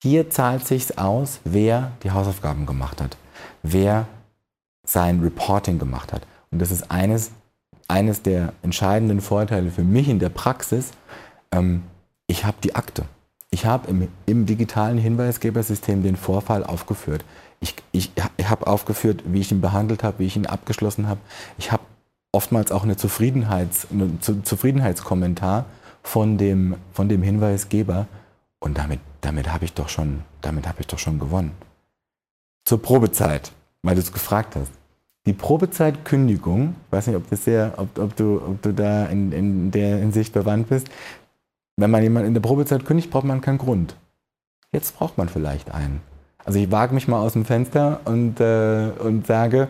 Hier 0.03 0.31
zahlt 0.31 0.67
sich 0.67 0.99
aus, 0.99 1.41
wer 1.45 1.93
die 2.03 2.11
Hausaufgaben 2.11 2.67
gemacht 2.67 3.01
hat, 3.01 3.17
wer 3.63 4.07
sein 4.85 5.21
Reporting 5.21 5.79
gemacht 5.79 6.13
hat. 6.13 6.23
Und 6.51 6.61
das 6.61 6.71
ist 6.71 6.91
eines, 6.91 7.33
eines 7.89 8.23
der 8.23 8.53
entscheidenden 8.63 9.21
Vorteile 9.21 9.71
für 9.71 9.83
mich 9.83 10.09
in 10.09 10.19
der 10.19 10.29
Praxis. 10.29 10.91
Ähm, 11.51 11.83
ich 12.27 12.45
habe 12.45 12.57
die 12.63 12.75
Akte. 12.75 13.05
Ich 13.57 13.65
habe 13.65 13.89
im, 13.89 14.09
im, 14.27 14.45
digitalen 14.45 14.99
Hinweisgebersystem 14.99 16.03
den 16.03 16.17
Vorfall 16.17 16.63
aufgeführt. 16.63 17.25
Ich, 17.61 17.75
ich, 17.91 18.13
ich 18.37 18.51
habe 18.51 18.67
aufgeführt, 18.67 19.23
wie 19.25 19.41
ich 19.41 19.51
ihn 19.51 19.63
behandelt 19.63 20.05
habe, 20.05 20.19
wie 20.19 20.27
ich 20.27 20.37
ihn 20.37 20.45
abgeschlossen 20.45 21.09
habe. 21.09 21.21
Ich 21.57 21.73
habe 21.73 21.83
oftmals 22.33 22.71
auch 22.71 22.83
eine 22.83 22.99
Zufriedenheits, 22.99 23.87
einen 23.91 24.21
Zufriedenheitskommentar 24.21 25.65
von 26.03 26.37
dem, 26.37 26.77
von 26.93 27.09
dem 27.09 27.23
Hinweisgeber. 27.23 28.07
Und 28.59 28.77
damit, 28.77 29.01
damit 29.23 29.51
habe 29.51 29.65
ich, 29.65 29.73
doch 29.73 29.89
schon, 29.89 30.25
hab 30.45 30.79
ich 30.79 30.87
doch 30.87 30.99
schon 30.99 31.19
gewonnen. 31.19 31.53
Zur 32.67 32.83
Probezeit, 32.83 33.53
weil 33.81 33.95
du 33.95 34.03
es 34.03 34.13
gefragt 34.13 34.55
hast. 34.55 34.73
Die 35.25 35.33
Probezeitkündigung, 35.33 36.75
ich 36.89 36.93
weiß 36.93 37.07
nicht, 37.07 37.17
ob, 37.17 37.31
das 37.31 37.45
sehr, 37.45 37.73
ob, 37.79 37.99
ob, 37.99 38.15
du, 38.17 38.37
ob 38.37 38.61
du 38.61 38.75
da 38.75 39.07
in, 39.07 39.33
in 39.33 39.71
der 39.71 39.97
Hinsicht 39.97 40.35
bewandt 40.35 40.69
bist, 40.69 40.91
wenn 41.77 41.91
man 41.91 42.03
jemanden 42.03 42.29
in 42.29 42.35
der 42.35 42.41
Probezeit 42.41 42.85
kündigt, 42.85 43.11
braucht 43.11 43.25
man 43.25 43.41
keinen 43.41 43.59
Grund. 43.59 43.97
Jetzt 44.73 44.97
braucht 44.97 45.19
man 45.19 45.29
vielleicht 45.29 45.73
einen. 45.73 46.01
Also 46.45 46.59
ich 46.59 46.71
wage 46.71 46.95
mich 46.95 47.09
mal 47.09 47.21
aus 47.21 47.35
dem 47.35 47.45
Fenster 47.45 48.01
und, 48.05 48.41
äh, 48.41 48.91
und 48.99 49.27
sage, 49.27 49.69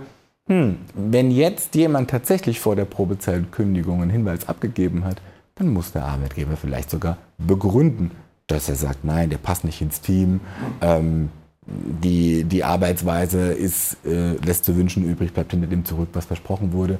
hm, 0.48 0.76
wenn 0.94 1.30
jetzt 1.30 1.74
jemand 1.74 2.10
tatsächlich 2.10 2.60
vor 2.60 2.76
der 2.76 2.84
Probezeitkündigung 2.84 4.02
einen 4.02 4.10
Hinweis 4.10 4.48
abgegeben 4.48 5.04
hat, 5.04 5.20
dann 5.56 5.68
muss 5.72 5.92
der 5.92 6.04
Arbeitgeber 6.04 6.56
vielleicht 6.56 6.90
sogar 6.90 7.16
begründen, 7.38 8.10
dass 8.46 8.68
er 8.68 8.76
sagt, 8.76 9.04
nein, 9.04 9.30
der 9.30 9.38
passt 9.38 9.64
nicht 9.64 9.80
ins 9.80 10.00
Team, 10.00 10.40
ähm, 10.80 11.30
die, 11.66 12.44
die 12.44 12.62
Arbeitsweise 12.62 13.52
ist, 13.52 13.96
äh, 14.04 14.34
lässt 14.34 14.64
zu 14.64 14.76
wünschen 14.76 15.04
übrig, 15.04 15.32
bleibt 15.32 15.50
hinter 15.50 15.66
dem 15.66 15.84
zurück, 15.84 16.10
was 16.12 16.26
versprochen 16.26 16.72
wurde, 16.72 16.98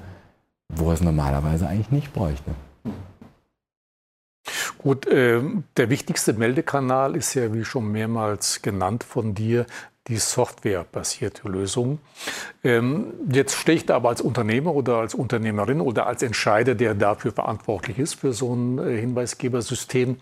wo 0.69 0.89
er 0.89 0.95
es 0.95 1.03
normalerweise 1.03 1.69
eigentlich 1.69 1.93
nicht 1.93 2.13
bräuchte. 2.13 2.53
Gut, 4.79 5.07
äh, 5.07 5.41
der 5.77 5.91
wichtigste 5.91 6.33
Meldekanal 6.33 7.17
ist 7.17 7.35
ja, 7.35 7.53
wie 7.53 7.65
schon 7.65 7.91
mehrmals 7.91 8.63
genannt 8.63 9.05
von 9.05 9.35
dir, 9.35 9.67
die 10.09 10.19
softwarebasierte 10.19 11.49
Lösung. 11.49 11.99
Ähm, 12.63 13.13
jetzt 13.31 13.57
stehe 13.57 13.77
ich 13.77 13.87
da 13.87 13.97
aber 13.97 14.11
als 14.11 14.21
Unternehmer 14.21 14.75
oder 14.75 14.99
als 14.99 15.15
Unternehmerin 15.15 15.81
oder 15.81 16.07
als 16.07 16.23
Entscheider, 16.23 16.75
der 16.75 16.95
dafür 16.95 17.33
verantwortlich 17.33 17.99
ist, 17.99 18.15
für 18.15 18.33
so 18.33 18.55
ein 18.55 18.79
äh, 18.79 19.01
Hinweisgebersystem. 19.01 20.17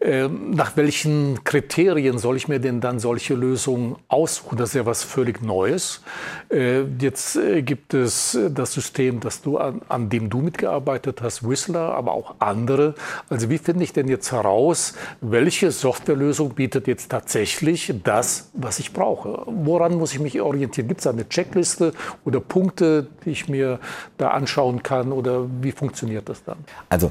Ähm, 0.00 0.50
nach 0.50 0.76
welchen 0.76 1.42
Kriterien 1.44 2.18
soll 2.18 2.36
ich 2.36 2.48
mir 2.48 2.60
denn 2.60 2.80
dann 2.80 2.98
solche 2.98 3.34
Lösungen 3.34 3.96
aussuchen? 4.08 4.58
Das 4.58 4.70
ist 4.70 4.74
ja 4.74 4.86
was 4.86 5.02
völlig 5.02 5.40
Neues. 5.40 6.02
Äh, 6.50 6.82
jetzt 7.00 7.36
äh, 7.36 7.62
gibt 7.62 7.94
es 7.94 8.38
das 8.50 8.74
System, 8.74 9.20
das 9.20 9.40
du, 9.40 9.56
an, 9.56 9.80
an 9.88 10.10
dem 10.10 10.28
du 10.28 10.40
mitgearbeitet 10.40 11.22
hast, 11.22 11.48
Whistler, 11.48 11.94
aber 11.94 12.12
auch 12.12 12.34
andere. 12.40 12.94
Also 13.30 13.48
wie 13.48 13.58
finde 13.58 13.84
ich 13.84 13.94
denn 13.94 14.08
jetzt 14.08 14.32
heraus, 14.32 14.94
welche 15.22 15.70
Softwarelösung 15.70 16.50
bietet 16.54 16.86
jetzt 16.86 17.10
tatsächlich 17.10 17.92
das, 18.04 18.50
was 18.52 18.78
ich 18.78 18.92
brauche? 18.92 19.13
Brauche. 19.14 19.42
Woran 19.46 19.94
muss 19.94 20.12
ich 20.12 20.20
mich 20.20 20.40
orientieren? 20.40 20.88
Gibt 20.88 21.00
es 21.00 21.04
da 21.04 21.10
eine 21.10 21.28
Checkliste 21.28 21.92
oder 22.24 22.40
Punkte, 22.40 23.06
die 23.24 23.30
ich 23.30 23.48
mir 23.48 23.78
da 24.18 24.28
anschauen 24.28 24.82
kann 24.82 25.12
oder 25.12 25.46
wie 25.60 25.72
funktioniert 25.72 26.28
das 26.28 26.44
dann? 26.44 26.58
Also 26.88 27.10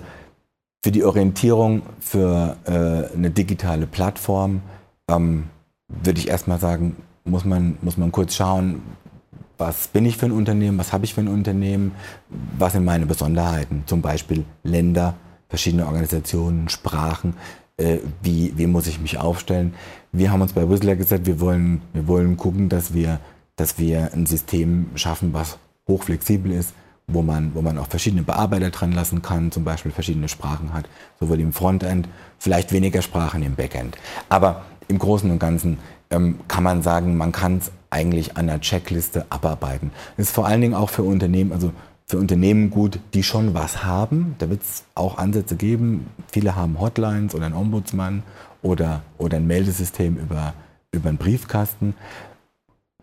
für 0.83 0.91
die 0.91 1.03
Orientierung 1.03 1.81
für 1.99 2.57
äh, 2.65 3.15
eine 3.15 3.29
digitale 3.29 3.87
Plattform 3.87 4.61
ähm, 5.09 5.45
würde 5.87 6.19
ich 6.19 6.27
erstmal 6.27 6.59
sagen, 6.59 6.97
muss 7.23 7.45
man, 7.45 7.77
muss 7.81 7.97
man 7.97 8.11
kurz 8.11 8.35
schauen, 8.35 8.81
was 9.57 9.87
bin 9.87 10.05
ich 10.05 10.17
für 10.17 10.25
ein 10.25 10.31
Unternehmen, 10.31 10.77
was 10.77 10.91
habe 10.91 11.05
ich 11.05 11.13
für 11.13 11.21
ein 11.21 11.27
Unternehmen, 11.27 11.93
was 12.57 12.73
sind 12.73 12.83
meine 12.83 13.05
Besonderheiten, 13.05 13.83
zum 13.85 14.01
Beispiel 14.01 14.43
Länder, 14.63 15.15
verschiedene 15.47 15.85
Organisationen, 15.85 16.67
Sprachen, 16.67 17.35
äh, 17.77 17.97
wie, 18.21 18.53
wie 18.55 18.67
muss 18.67 18.87
ich 18.87 18.99
mich 18.99 19.17
aufstellen. 19.17 19.73
Wir 20.11 20.31
haben 20.31 20.41
uns 20.41 20.53
bei 20.53 20.69
Whistler 20.69 20.95
gesagt, 20.95 21.25
wir 21.25 21.39
wollen, 21.39 21.81
wir 21.93 22.07
wollen 22.07 22.37
gucken, 22.37 22.69
dass 22.69 22.93
wir, 22.93 23.19
dass 23.55 23.77
wir 23.77 24.13
ein 24.13 24.25
System 24.25 24.87
schaffen, 24.95 25.33
was 25.33 25.57
hochflexibel 25.87 26.51
ist, 26.51 26.73
wo 27.07 27.21
man, 27.21 27.53
wo 27.55 27.61
man 27.61 27.77
auch 27.77 27.87
verschiedene 27.87 28.23
Bearbeiter 28.23 28.69
dran 28.69 28.91
lassen 28.91 29.21
kann, 29.21 29.51
zum 29.51 29.63
Beispiel 29.63 29.91
verschiedene 29.91 30.29
Sprachen 30.29 30.73
hat, 30.73 30.85
sowohl 31.19 31.39
im 31.39 31.51
Frontend, 31.51 32.07
vielleicht 32.39 32.71
weniger 32.71 33.01
Sprachen 33.01 33.43
im 33.43 33.55
Backend. 33.55 33.97
Aber 34.29 34.65
im 34.87 34.99
Großen 34.99 35.29
und 35.29 35.39
Ganzen 35.39 35.79
ähm, 36.11 36.39
kann 36.47 36.63
man 36.63 36.81
sagen, 36.81 37.17
man 37.17 37.31
kann 37.31 37.57
es 37.57 37.71
eigentlich 37.89 38.37
an 38.37 38.47
der 38.47 38.61
Checkliste 38.61 39.25
abarbeiten. 39.29 39.91
Das 40.17 40.27
ist 40.27 40.35
vor 40.35 40.45
allen 40.45 40.61
Dingen 40.61 40.73
auch 40.73 40.89
für 40.89 41.03
Unternehmen, 41.03 41.51
also 41.51 41.71
für 42.13 42.19
Unternehmen 42.19 42.69
gut, 42.69 42.99
die 43.15 43.23
schon 43.23 43.55
was 43.55 43.83
haben. 43.83 44.35
Da 44.37 44.47
wird 44.47 44.61
es 44.61 44.83
auch 44.93 45.17
Ansätze 45.17 45.55
geben. 45.55 46.05
Viele 46.31 46.55
haben 46.55 46.79
Hotlines 46.79 47.33
oder 47.33 47.47
einen 47.47 47.55
Ombudsmann 47.55 48.21
oder, 48.61 49.01
oder 49.17 49.37
ein 49.37 49.47
Meldesystem 49.47 50.17
über, 50.17 50.53
über 50.91 51.09
einen 51.09 51.17
Briefkasten. 51.17 51.95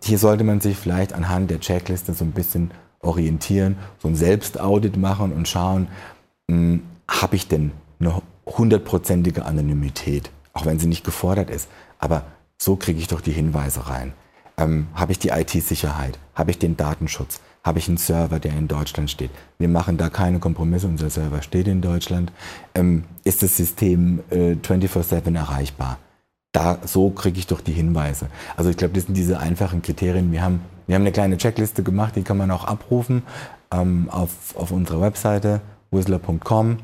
Hier 0.00 0.16
sollte 0.16 0.44
man 0.44 0.60
sich 0.60 0.76
vielleicht 0.76 1.12
anhand 1.12 1.50
der 1.50 1.58
Checkliste 1.58 2.14
so 2.14 2.24
ein 2.24 2.30
bisschen 2.30 2.70
orientieren, 3.00 3.78
so 3.98 4.06
ein 4.06 4.14
Selbstaudit 4.14 4.96
machen 4.96 5.32
und 5.32 5.48
schauen, 5.48 5.88
hm, 6.48 6.84
habe 7.08 7.34
ich 7.34 7.48
denn 7.48 7.72
eine 7.98 8.22
hundertprozentige 8.46 9.44
Anonymität, 9.44 10.30
auch 10.52 10.66
wenn 10.66 10.78
sie 10.78 10.86
nicht 10.86 11.02
gefordert 11.02 11.50
ist. 11.50 11.68
Aber 11.98 12.26
so 12.58 12.76
kriege 12.76 13.00
ich 13.00 13.08
doch 13.08 13.20
die 13.20 13.32
Hinweise 13.32 13.88
rein. 13.88 14.12
Ähm, 14.56 14.86
habe 14.94 15.10
ich 15.10 15.18
die 15.18 15.30
IT-Sicherheit? 15.30 16.16
Habe 16.36 16.52
ich 16.52 16.60
den 16.60 16.76
Datenschutz? 16.76 17.40
Habe 17.62 17.78
ich 17.78 17.88
einen 17.88 17.98
Server, 17.98 18.38
der 18.38 18.52
in 18.52 18.68
Deutschland 18.68 19.10
steht. 19.10 19.30
Wir 19.58 19.68
machen 19.68 19.96
da 19.96 20.08
keine 20.08 20.38
Kompromisse, 20.38 20.86
unser 20.86 21.10
Server 21.10 21.42
steht 21.42 21.68
in 21.68 21.80
Deutschland. 21.80 22.32
Ähm, 22.74 23.04
ist 23.24 23.42
das 23.42 23.56
System 23.56 24.20
äh, 24.30 24.52
24-7 24.54 25.34
erreichbar? 25.36 25.98
Da, 26.52 26.78
so 26.84 27.10
kriege 27.10 27.38
ich 27.38 27.46
doch 27.46 27.60
die 27.60 27.72
Hinweise. 27.72 28.26
Also 28.56 28.70
ich 28.70 28.76
glaube, 28.76 28.94
das 28.94 29.04
sind 29.04 29.16
diese 29.16 29.38
einfachen 29.38 29.82
Kriterien. 29.82 30.32
Wir 30.32 30.42
haben, 30.42 30.60
wir 30.86 30.94
haben 30.96 31.02
eine 31.02 31.12
kleine 31.12 31.36
Checkliste 31.36 31.82
gemacht, 31.82 32.16
die 32.16 32.22
kann 32.22 32.38
man 32.38 32.50
auch 32.50 32.64
abrufen 32.64 33.22
ähm, 33.70 34.08
auf, 34.10 34.56
auf 34.56 34.72
unserer 34.72 35.00
Webseite 35.00 35.60
whistler.com. 35.90 36.78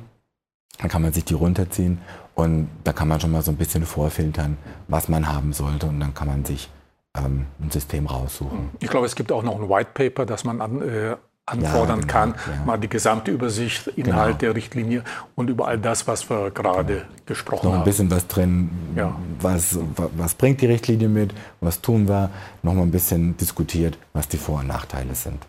Da 0.78 0.88
kann 0.88 1.02
man 1.02 1.12
sich 1.12 1.24
die 1.24 1.34
runterziehen 1.34 1.98
und 2.34 2.68
da 2.84 2.92
kann 2.92 3.08
man 3.08 3.18
schon 3.18 3.32
mal 3.32 3.42
so 3.42 3.50
ein 3.50 3.56
bisschen 3.56 3.86
vorfiltern, 3.86 4.58
was 4.88 5.08
man 5.08 5.26
haben 5.26 5.52
sollte 5.52 5.86
und 5.86 5.98
dann 6.00 6.12
kann 6.12 6.28
man 6.28 6.44
sich 6.44 6.68
ähm, 7.16 7.46
ein 7.60 7.70
System 7.70 8.06
raussuchen. 8.06 8.70
Ich 8.80 8.88
glaube, 8.88 9.06
es 9.06 9.14
gibt 9.14 9.32
auch 9.32 9.42
noch 9.42 9.60
ein 9.60 9.68
White 9.68 9.90
Paper, 9.94 10.26
das 10.26 10.44
man 10.44 10.60
an, 10.60 10.82
äh, 10.82 11.16
anfordern 11.46 12.00
ja, 12.00 12.06
genau, 12.06 12.12
kann, 12.12 12.34
ja. 12.34 12.64
mal 12.64 12.76
die 12.76 12.88
gesamte 12.88 13.30
Übersicht, 13.30 13.86
Inhalt 13.88 14.26
genau. 14.26 14.38
der 14.38 14.54
Richtlinie 14.56 15.04
und 15.36 15.48
über 15.48 15.68
all 15.68 15.78
das, 15.78 16.06
was 16.08 16.28
wir 16.28 16.50
gerade 16.50 16.94
genau. 16.94 17.06
gesprochen 17.24 17.66
haben. 17.66 17.72
Noch 17.72 17.78
ein 17.78 17.84
bisschen 17.84 18.10
was 18.10 18.26
drin, 18.26 18.70
ja. 18.96 19.16
was, 19.40 19.78
was 19.96 20.34
bringt 20.34 20.60
die 20.60 20.66
Richtlinie 20.66 21.08
mit, 21.08 21.32
was 21.60 21.80
tun 21.80 22.08
wir, 22.08 22.30
noch 22.62 22.74
mal 22.74 22.82
ein 22.82 22.90
bisschen 22.90 23.36
diskutiert, 23.36 23.96
was 24.12 24.26
die 24.26 24.38
Vor- 24.38 24.60
und 24.60 24.66
Nachteile 24.66 25.14
sind. 25.14 25.46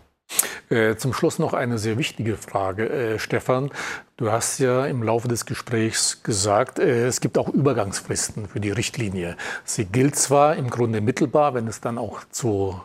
Äh, 0.70 0.96
zum 0.96 1.12
Schluss 1.12 1.38
noch 1.38 1.54
eine 1.54 1.78
sehr 1.78 1.98
wichtige 1.98 2.36
Frage, 2.36 2.88
äh, 2.88 3.18
Stefan. 3.18 3.70
Du 4.18 4.32
hast 4.32 4.58
ja 4.58 4.84
im 4.86 5.04
Laufe 5.04 5.28
des 5.28 5.46
Gesprächs 5.46 6.24
gesagt, 6.24 6.80
äh, 6.80 7.06
es 7.06 7.20
gibt 7.20 7.38
auch 7.38 7.48
Übergangsfristen 7.48 8.48
für 8.48 8.58
die 8.58 8.72
Richtlinie. 8.72 9.36
Sie 9.64 9.84
gilt 9.84 10.16
zwar 10.16 10.56
im 10.56 10.70
Grunde 10.70 11.00
mittelbar, 11.00 11.54
wenn 11.54 11.68
es 11.68 11.80
dann 11.80 11.98
auch 11.98 12.24
zu 12.28 12.80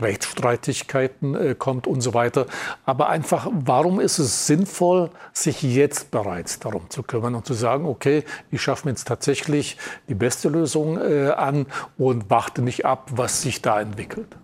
Rechtsstreitigkeiten 0.00 1.36
äh, 1.36 1.54
kommt 1.54 1.86
und 1.86 2.00
so 2.00 2.12
weiter. 2.12 2.46
Aber 2.84 3.08
einfach, 3.08 3.46
warum 3.52 4.00
ist 4.00 4.18
es 4.18 4.48
sinnvoll, 4.48 5.10
sich 5.32 5.62
jetzt 5.62 6.10
bereits 6.10 6.58
darum 6.58 6.90
zu 6.90 7.04
kümmern 7.04 7.36
und 7.36 7.46
zu 7.46 7.54
sagen, 7.54 7.86
okay, 7.86 8.24
ich 8.50 8.60
schaffe 8.60 8.88
mir 8.88 8.90
jetzt 8.90 9.06
tatsächlich 9.06 9.76
die 10.08 10.16
beste 10.16 10.48
Lösung 10.48 11.00
äh, 11.00 11.28
an 11.28 11.66
und 11.98 12.30
warte 12.30 12.62
nicht 12.62 12.84
ab, 12.84 13.12
was 13.14 13.42
sich 13.42 13.62
da 13.62 13.80
entwickelt? 13.80 14.36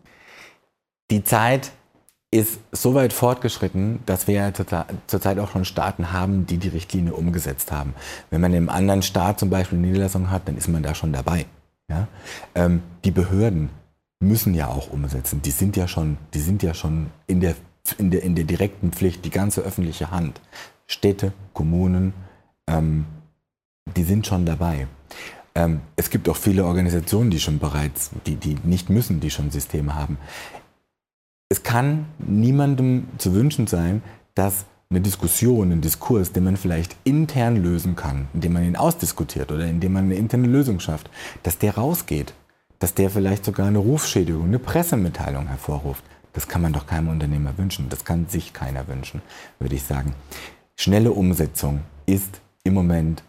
Die 1.11 1.25
Zeit 1.25 1.73
ist 2.33 2.61
so 2.71 2.95
weit 2.95 3.13
fortgeschritten, 3.13 4.01
dass 4.07 4.29
wir 4.29 4.35
ja 4.35 4.53
zurzeit 5.07 5.39
auch 5.39 5.51
schon 5.51 5.65
Staaten 5.65 6.13
haben, 6.13 6.47
die 6.47 6.59
die 6.59 6.69
Richtlinie 6.69 7.13
umgesetzt 7.13 7.73
haben. 7.73 7.95
Wenn 8.31 8.41
man 8.41 8.55
im 8.55 8.69
anderen 8.69 9.03
Staat 9.03 9.41
zum 9.41 9.51
Beispiel 9.51 9.79
eine 9.79 9.89
Niederlassung 9.89 10.31
hat, 10.31 10.47
dann 10.47 10.57
ist 10.57 10.69
man 10.69 10.83
da 10.83 10.95
schon 10.95 11.13
dabei. 11.13 11.47
Ja? 11.89 12.07
Ähm, 12.55 12.83
die 13.05 13.11
Behörden 13.11 13.71
müssen 14.21 14.55
ja 14.55 14.69
auch 14.69 14.91
umsetzen. 14.91 15.43
Die 15.43 15.51
sind 15.51 15.77
ja 15.77 15.89
schon, 15.89 16.19
die 16.35 16.41
sind 16.41 16.63
ja 16.63 16.73
schon 16.73 17.07
in 17.27 17.41
der, 17.41 17.57
in 17.99 18.13
der, 18.13 18.23
in 18.23 18.37
der 18.37 18.45
direkten 18.45 18.93
Pflicht, 18.93 19.25
die 19.25 19.31
ganze 19.31 19.63
öffentliche 19.63 20.13
Hand. 20.13 20.41
Städte, 20.87 21.33
Kommunen, 21.53 22.13
ähm, 22.69 23.07
die 23.97 24.05
sind 24.05 24.27
schon 24.27 24.47
dabei. 24.47 24.87
Ähm, 25.55 25.81
es 25.97 26.11
gibt 26.11 26.29
auch 26.29 26.37
viele 26.37 26.65
Organisationen, 26.65 27.31
die 27.31 27.41
schon 27.41 27.59
bereits, 27.59 28.11
die, 28.27 28.37
die 28.37 28.57
nicht 28.63 28.89
müssen, 28.89 29.21
die 29.21 29.31
schon 29.31 29.51
Systeme 29.51 29.95
haben. 29.95 30.19
Es 31.51 31.63
kann 31.63 32.07
niemandem 32.19 33.09
zu 33.19 33.35
wünschen 33.35 33.67
sein, 33.67 34.03
dass 34.35 34.65
eine 34.89 35.03
Diskussion, 35.03 35.71
ein 35.71 35.83
Diskurs, 35.83 36.33
den 36.33 36.45
man 36.45 36.57
vielleicht 36.57 36.97
intern 37.05 37.57
lösen 37.57 37.95
kann, 37.95 38.29
indem 38.33 38.55
man 38.55 38.65
ihn 38.65 38.77
ausdiskutiert 38.77 39.53
oder 39.53 39.67
indem 39.67 39.93
man 39.93 40.05
eine 40.05 40.15
interne 40.15 40.49
Lösung 40.49 40.81
schafft, 40.81 41.11
dass 41.43 41.59
der 41.59 41.75
rausgeht 41.75 42.33
dass 42.81 42.95
der 42.95 43.11
vielleicht 43.11 43.45
sogar 43.45 43.69
eine 43.69 43.79
Rufschädigung, 43.79 44.47
eine 44.47 44.59
Pressemitteilung 44.59 45.47
hervorruft. 45.47 46.03
Das 46.33 46.49
kann 46.49 46.63
man 46.63 46.73
doch 46.73 46.87
keinem 46.87 47.09
Unternehmer 47.09 47.57
wünschen. 47.57 47.89
Das 47.89 48.05
kann 48.05 48.27
sich 48.27 48.53
keiner 48.53 48.89
wünschen, 48.89 49.23
würde 49.61 49.77
ich 49.77 49.85
sagen. 49.85 50.15
Schnelle 50.77 51.13
Umsetzung 51.13 51.81
ist 52.07 52.41
im 52.65 52.75
Moment, 52.75 53.23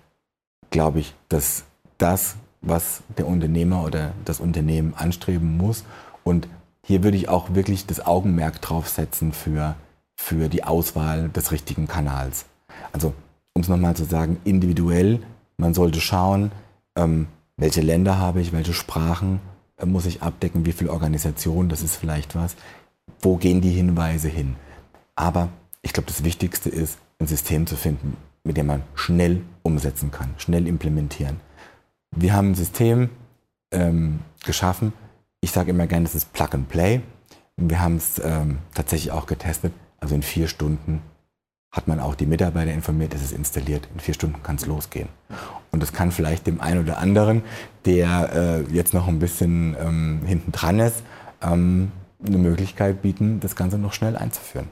glaube 0.70 1.02
ich, 1.02 1.14
das, 1.28 1.66
das, 1.98 2.38
was 2.62 3.02
der 3.18 3.28
Unternehmer 3.28 3.84
oder 3.84 4.14
das 4.24 4.40
Unternehmen 4.40 4.94
anstreben 4.96 5.58
muss. 5.58 5.84
Und 6.24 6.48
hier 6.86 7.04
würde 7.04 7.18
ich 7.18 7.30
auch 7.30 7.54
wirklich 7.54 7.86
das 7.86 8.06
Augenmerk 8.06 8.62
draufsetzen 8.62 9.34
für, 9.34 9.76
für 10.16 10.50
die 10.50 10.64
Auswahl 10.64 11.30
des 11.30 11.52
richtigen 11.52 11.88
Kanals. 11.88 12.46
Also, 12.92 13.14
um 13.54 13.62
es 13.62 13.68
nochmal 13.68 13.96
zu 13.96 14.06
sagen, 14.06 14.38
individuell, 14.44 15.20
man 15.58 15.74
sollte 15.74 16.02
schauen, 16.02 16.52
ähm, 16.96 17.28
welche 17.58 17.82
Länder 17.82 18.18
habe 18.18 18.42
ich, 18.42 18.54
welche 18.54 18.74
Sprachen 18.74 19.40
äh, 19.78 19.86
muss 19.86 20.06
ich 20.06 20.22
abdecken, 20.22 20.66
wie 20.66 20.72
viele 20.72 20.92
Organisationen, 20.92 21.70
das 21.70 21.84
ist 21.84 21.96
vielleicht 21.96 22.36
was. 22.36 22.56
Wo 23.22 23.38
gehen 23.38 23.62
die 23.62 23.72
Hinweise 23.72 24.30
hin? 24.30 24.56
Aber 25.16 25.50
ich 25.82 25.94
glaube, 25.94 26.08
das 26.08 26.24
Wichtigste 26.24 26.70
ist, 26.70 26.98
ein 27.20 27.28
System 27.28 27.68
zu 27.68 27.76
finden, 27.76 28.18
mit 28.44 28.58
dem 28.58 28.68
man 28.68 28.82
schnell 28.96 29.42
umsetzen 29.62 30.12
kann, 30.12 30.34
schnell 30.38 30.68
implementieren. 30.68 31.40
Wir 32.16 32.34
haben 32.34 32.52
ein 32.52 32.56
System 32.56 33.10
ähm, 33.72 34.20
geschaffen. 34.44 34.94
Ich 35.44 35.52
sage 35.52 35.72
immer 35.72 35.88
gerne, 35.88 36.04
das 36.04 36.14
ist 36.14 36.34
Plug 36.34 36.50
and 36.54 36.70
Play. 36.70 37.02
Wir 37.58 37.82
haben 37.82 37.98
es 37.98 38.22
ähm, 38.24 38.60
tatsächlich 38.76 39.12
auch 39.12 39.26
getestet. 39.26 39.74
Also 40.00 40.14
in 40.14 40.22
vier 40.22 40.48
Stunden 40.48 41.02
hat 41.72 41.88
man 41.88 42.00
auch 42.00 42.14
die 42.14 42.28
Mitarbeiter 42.28 42.72
informiert, 42.72 43.16
es 43.16 43.24
ist 43.24 43.32
installiert. 43.32 43.88
In 43.94 44.00
vier 44.00 44.14
Stunden 44.14 44.44
kann 44.44 44.58
es 44.58 44.68
losgehen. 44.68 45.10
Und 45.72 45.82
das 45.82 45.94
kann 45.94 46.12
vielleicht 46.12 46.46
dem 46.46 46.62
einen 46.62 46.82
oder 46.82 47.00
anderen, 47.00 47.42
der 47.86 48.66
äh, 48.70 48.74
jetzt 48.74 48.94
noch 48.94 49.08
ein 49.08 49.18
bisschen 49.18 49.76
ähm, 49.80 50.22
hinten 50.26 50.52
dran 50.52 50.80
ist, 50.80 51.02
ähm, 51.42 51.92
eine 52.24 52.38
Möglichkeit 52.38 53.02
bieten, 53.02 53.40
das 53.40 53.56
Ganze 53.56 53.80
noch 53.80 53.94
schnell 53.94 54.16
einzuführen. 54.18 54.70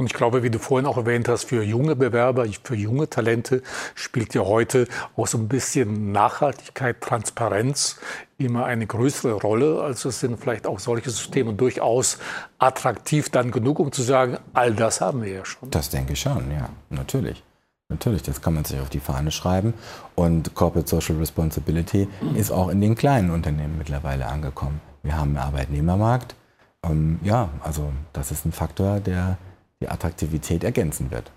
Und 0.00 0.06
ich 0.06 0.12
glaube, 0.12 0.44
wie 0.44 0.50
du 0.50 0.60
vorhin 0.60 0.86
auch 0.86 0.96
erwähnt 0.96 1.28
hast, 1.28 1.42
für 1.42 1.64
junge 1.64 1.96
Bewerber, 1.96 2.46
für 2.62 2.76
junge 2.76 3.10
Talente 3.10 3.62
spielt 3.96 4.32
ja 4.32 4.42
heute 4.42 4.86
auch 5.16 5.26
so 5.26 5.38
ein 5.38 5.48
bisschen 5.48 6.12
Nachhaltigkeit, 6.12 7.00
Transparenz 7.00 7.98
immer 8.38 8.64
eine 8.64 8.86
größere 8.86 9.32
Rolle. 9.32 9.82
Also 9.82 10.10
sind 10.10 10.38
vielleicht 10.38 10.68
auch 10.68 10.78
solche 10.78 11.10
Systeme 11.10 11.52
durchaus 11.52 12.18
attraktiv 12.60 13.30
dann 13.30 13.50
genug, 13.50 13.80
um 13.80 13.90
zu 13.90 14.02
sagen, 14.02 14.38
all 14.52 14.72
das 14.72 15.00
haben 15.00 15.20
wir 15.22 15.32
ja 15.32 15.44
schon. 15.44 15.68
Das 15.72 15.90
denke 15.90 16.12
ich 16.12 16.20
schon, 16.20 16.48
ja, 16.52 16.68
natürlich. 16.90 17.42
Natürlich, 17.88 18.22
das 18.22 18.40
kann 18.40 18.54
man 18.54 18.64
sich 18.64 18.78
auf 18.78 18.90
die 18.90 19.00
Fahne 19.00 19.32
schreiben. 19.32 19.74
Und 20.14 20.54
Corporate 20.54 20.88
Social 20.88 21.16
Responsibility 21.16 22.06
mhm. 22.20 22.36
ist 22.36 22.52
auch 22.52 22.68
in 22.68 22.80
den 22.80 22.94
kleinen 22.94 23.32
Unternehmen 23.32 23.76
mittlerweile 23.76 24.26
angekommen. 24.26 24.80
Wir 25.02 25.16
haben 25.16 25.30
einen 25.30 25.38
Arbeitnehmermarkt. 25.38 26.36
Ähm, 26.84 27.18
ja, 27.24 27.48
also 27.62 27.92
das 28.12 28.30
ist 28.30 28.44
ein 28.44 28.52
Faktor, 28.52 29.00
der 29.00 29.38
die 29.80 29.88
Attraktivität 29.88 30.64
ergänzen 30.64 31.10
wird. 31.10 31.30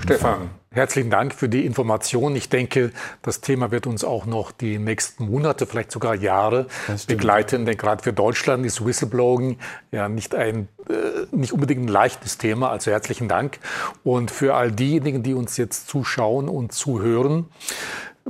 Stefan, 0.00 0.18
Fall. 0.18 0.48
herzlichen 0.72 1.10
Dank 1.10 1.32
für 1.32 1.48
die 1.48 1.64
Information. 1.64 2.34
Ich 2.34 2.48
denke, 2.48 2.90
das 3.22 3.40
Thema 3.40 3.70
wird 3.70 3.86
uns 3.86 4.02
auch 4.02 4.26
noch 4.26 4.50
die 4.50 4.78
nächsten 4.78 5.30
Monate, 5.30 5.64
vielleicht 5.64 5.92
sogar 5.92 6.16
Jahre 6.16 6.66
begleiten. 7.06 7.66
Denn 7.66 7.76
gerade 7.76 8.02
für 8.02 8.12
Deutschland 8.12 8.66
ist 8.66 8.84
Whistleblowing 8.84 9.58
ja 9.92 10.08
nicht 10.08 10.34
ein, 10.34 10.68
äh, 10.88 11.34
nicht 11.34 11.52
unbedingt 11.52 11.82
ein 11.84 11.88
leichtes 11.88 12.36
Thema. 12.36 12.70
Also 12.70 12.90
herzlichen 12.90 13.28
Dank. 13.28 13.60
Und 14.02 14.32
für 14.32 14.54
all 14.54 14.72
diejenigen, 14.72 15.22
die 15.22 15.34
uns 15.34 15.56
jetzt 15.56 15.88
zuschauen 15.88 16.48
und 16.48 16.72
zuhören, 16.72 17.46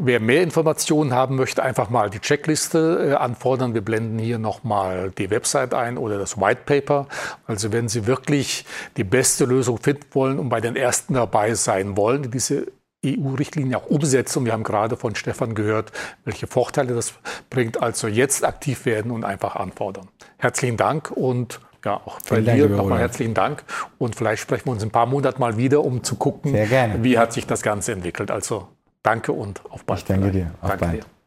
Wer 0.03 0.19
mehr 0.19 0.43
Informationen 0.43 1.13
haben 1.13 1.37
möchte, 1.37 1.63
einfach 1.63 1.91
mal 1.91 2.09
die 2.09 2.21
Checkliste 2.21 3.11
äh, 3.11 3.15
anfordern. 3.17 3.75
Wir 3.75 3.83
blenden 3.83 4.19
hier 4.19 4.39
nochmal 4.39 5.11
die 5.11 5.29
Website 5.29 5.75
ein 5.75 5.99
oder 5.99 6.19
das 6.19 6.41
White 6.41 6.63
Paper. 6.65 7.07
Also 7.47 7.71
wenn 7.71 7.87
Sie 7.89 8.07
wirklich 8.07 8.65
die 8.97 9.05
beste 9.05 9.45
Lösung 9.45 9.77
finden 9.77 10.07
wollen 10.13 10.39
und 10.39 10.49
bei 10.49 10.63
den 10.63 10.75
Ersten 10.75 11.15
dabei 11.15 11.53
sein 11.53 11.99
wollen, 11.99 12.23
die 12.23 12.31
diese 12.31 12.69
EU-Richtlinie 13.05 13.77
auch 13.77 13.87
umsetzen. 13.87 14.39
Und 14.39 14.45
wir 14.47 14.55
haben 14.55 14.63
gerade 14.63 14.97
von 14.97 15.15
Stefan 15.15 15.55
gehört, 15.55 15.93
welche 16.25 16.47
Vorteile 16.47 16.95
das 16.95 17.13
bringt. 17.51 17.83
Also 17.83 18.09
jetzt 18.09 18.43
aktiv 18.43 18.87
werden 18.87 19.11
und 19.11 19.25
einfach 19.25 19.57
anfordern. 19.57 20.09
Herzlichen 20.39 20.79
Dank 20.79 21.11
und 21.11 21.61
ja, 21.85 21.95
auch 21.95 22.19
bei 22.29 22.41
dir 22.41 22.69
nochmal 22.71 23.01
herzlichen 23.01 23.35
Dank. 23.35 23.65
Und 23.99 24.17
vielleicht 24.17 24.41
sprechen 24.41 24.65
wir 24.67 24.73
uns 24.73 24.83
in 24.83 24.89
ein 24.89 24.93
paar 24.93 25.07
Monaten 25.07 25.41
mal 25.41 25.59
wieder, 25.59 25.85
um 25.85 26.03
zu 26.03 26.17
gucken, 26.17 26.55
wie 27.03 27.19
hat 27.19 27.35
sich 27.35 27.47
das 27.47 27.61
Ganze 27.61 27.93
entwickelt. 27.93 28.31
Also 28.31 28.69
Danke 29.03 29.33
und 29.33 29.65
auf 29.71 29.85
bald. 29.85 30.01
Ich 30.01 30.05
danke 30.05 30.31
dir. 30.31 30.53
Auf 30.61 30.71
danke 30.71 30.85
bald. 30.85 31.05
dir. 31.05 31.20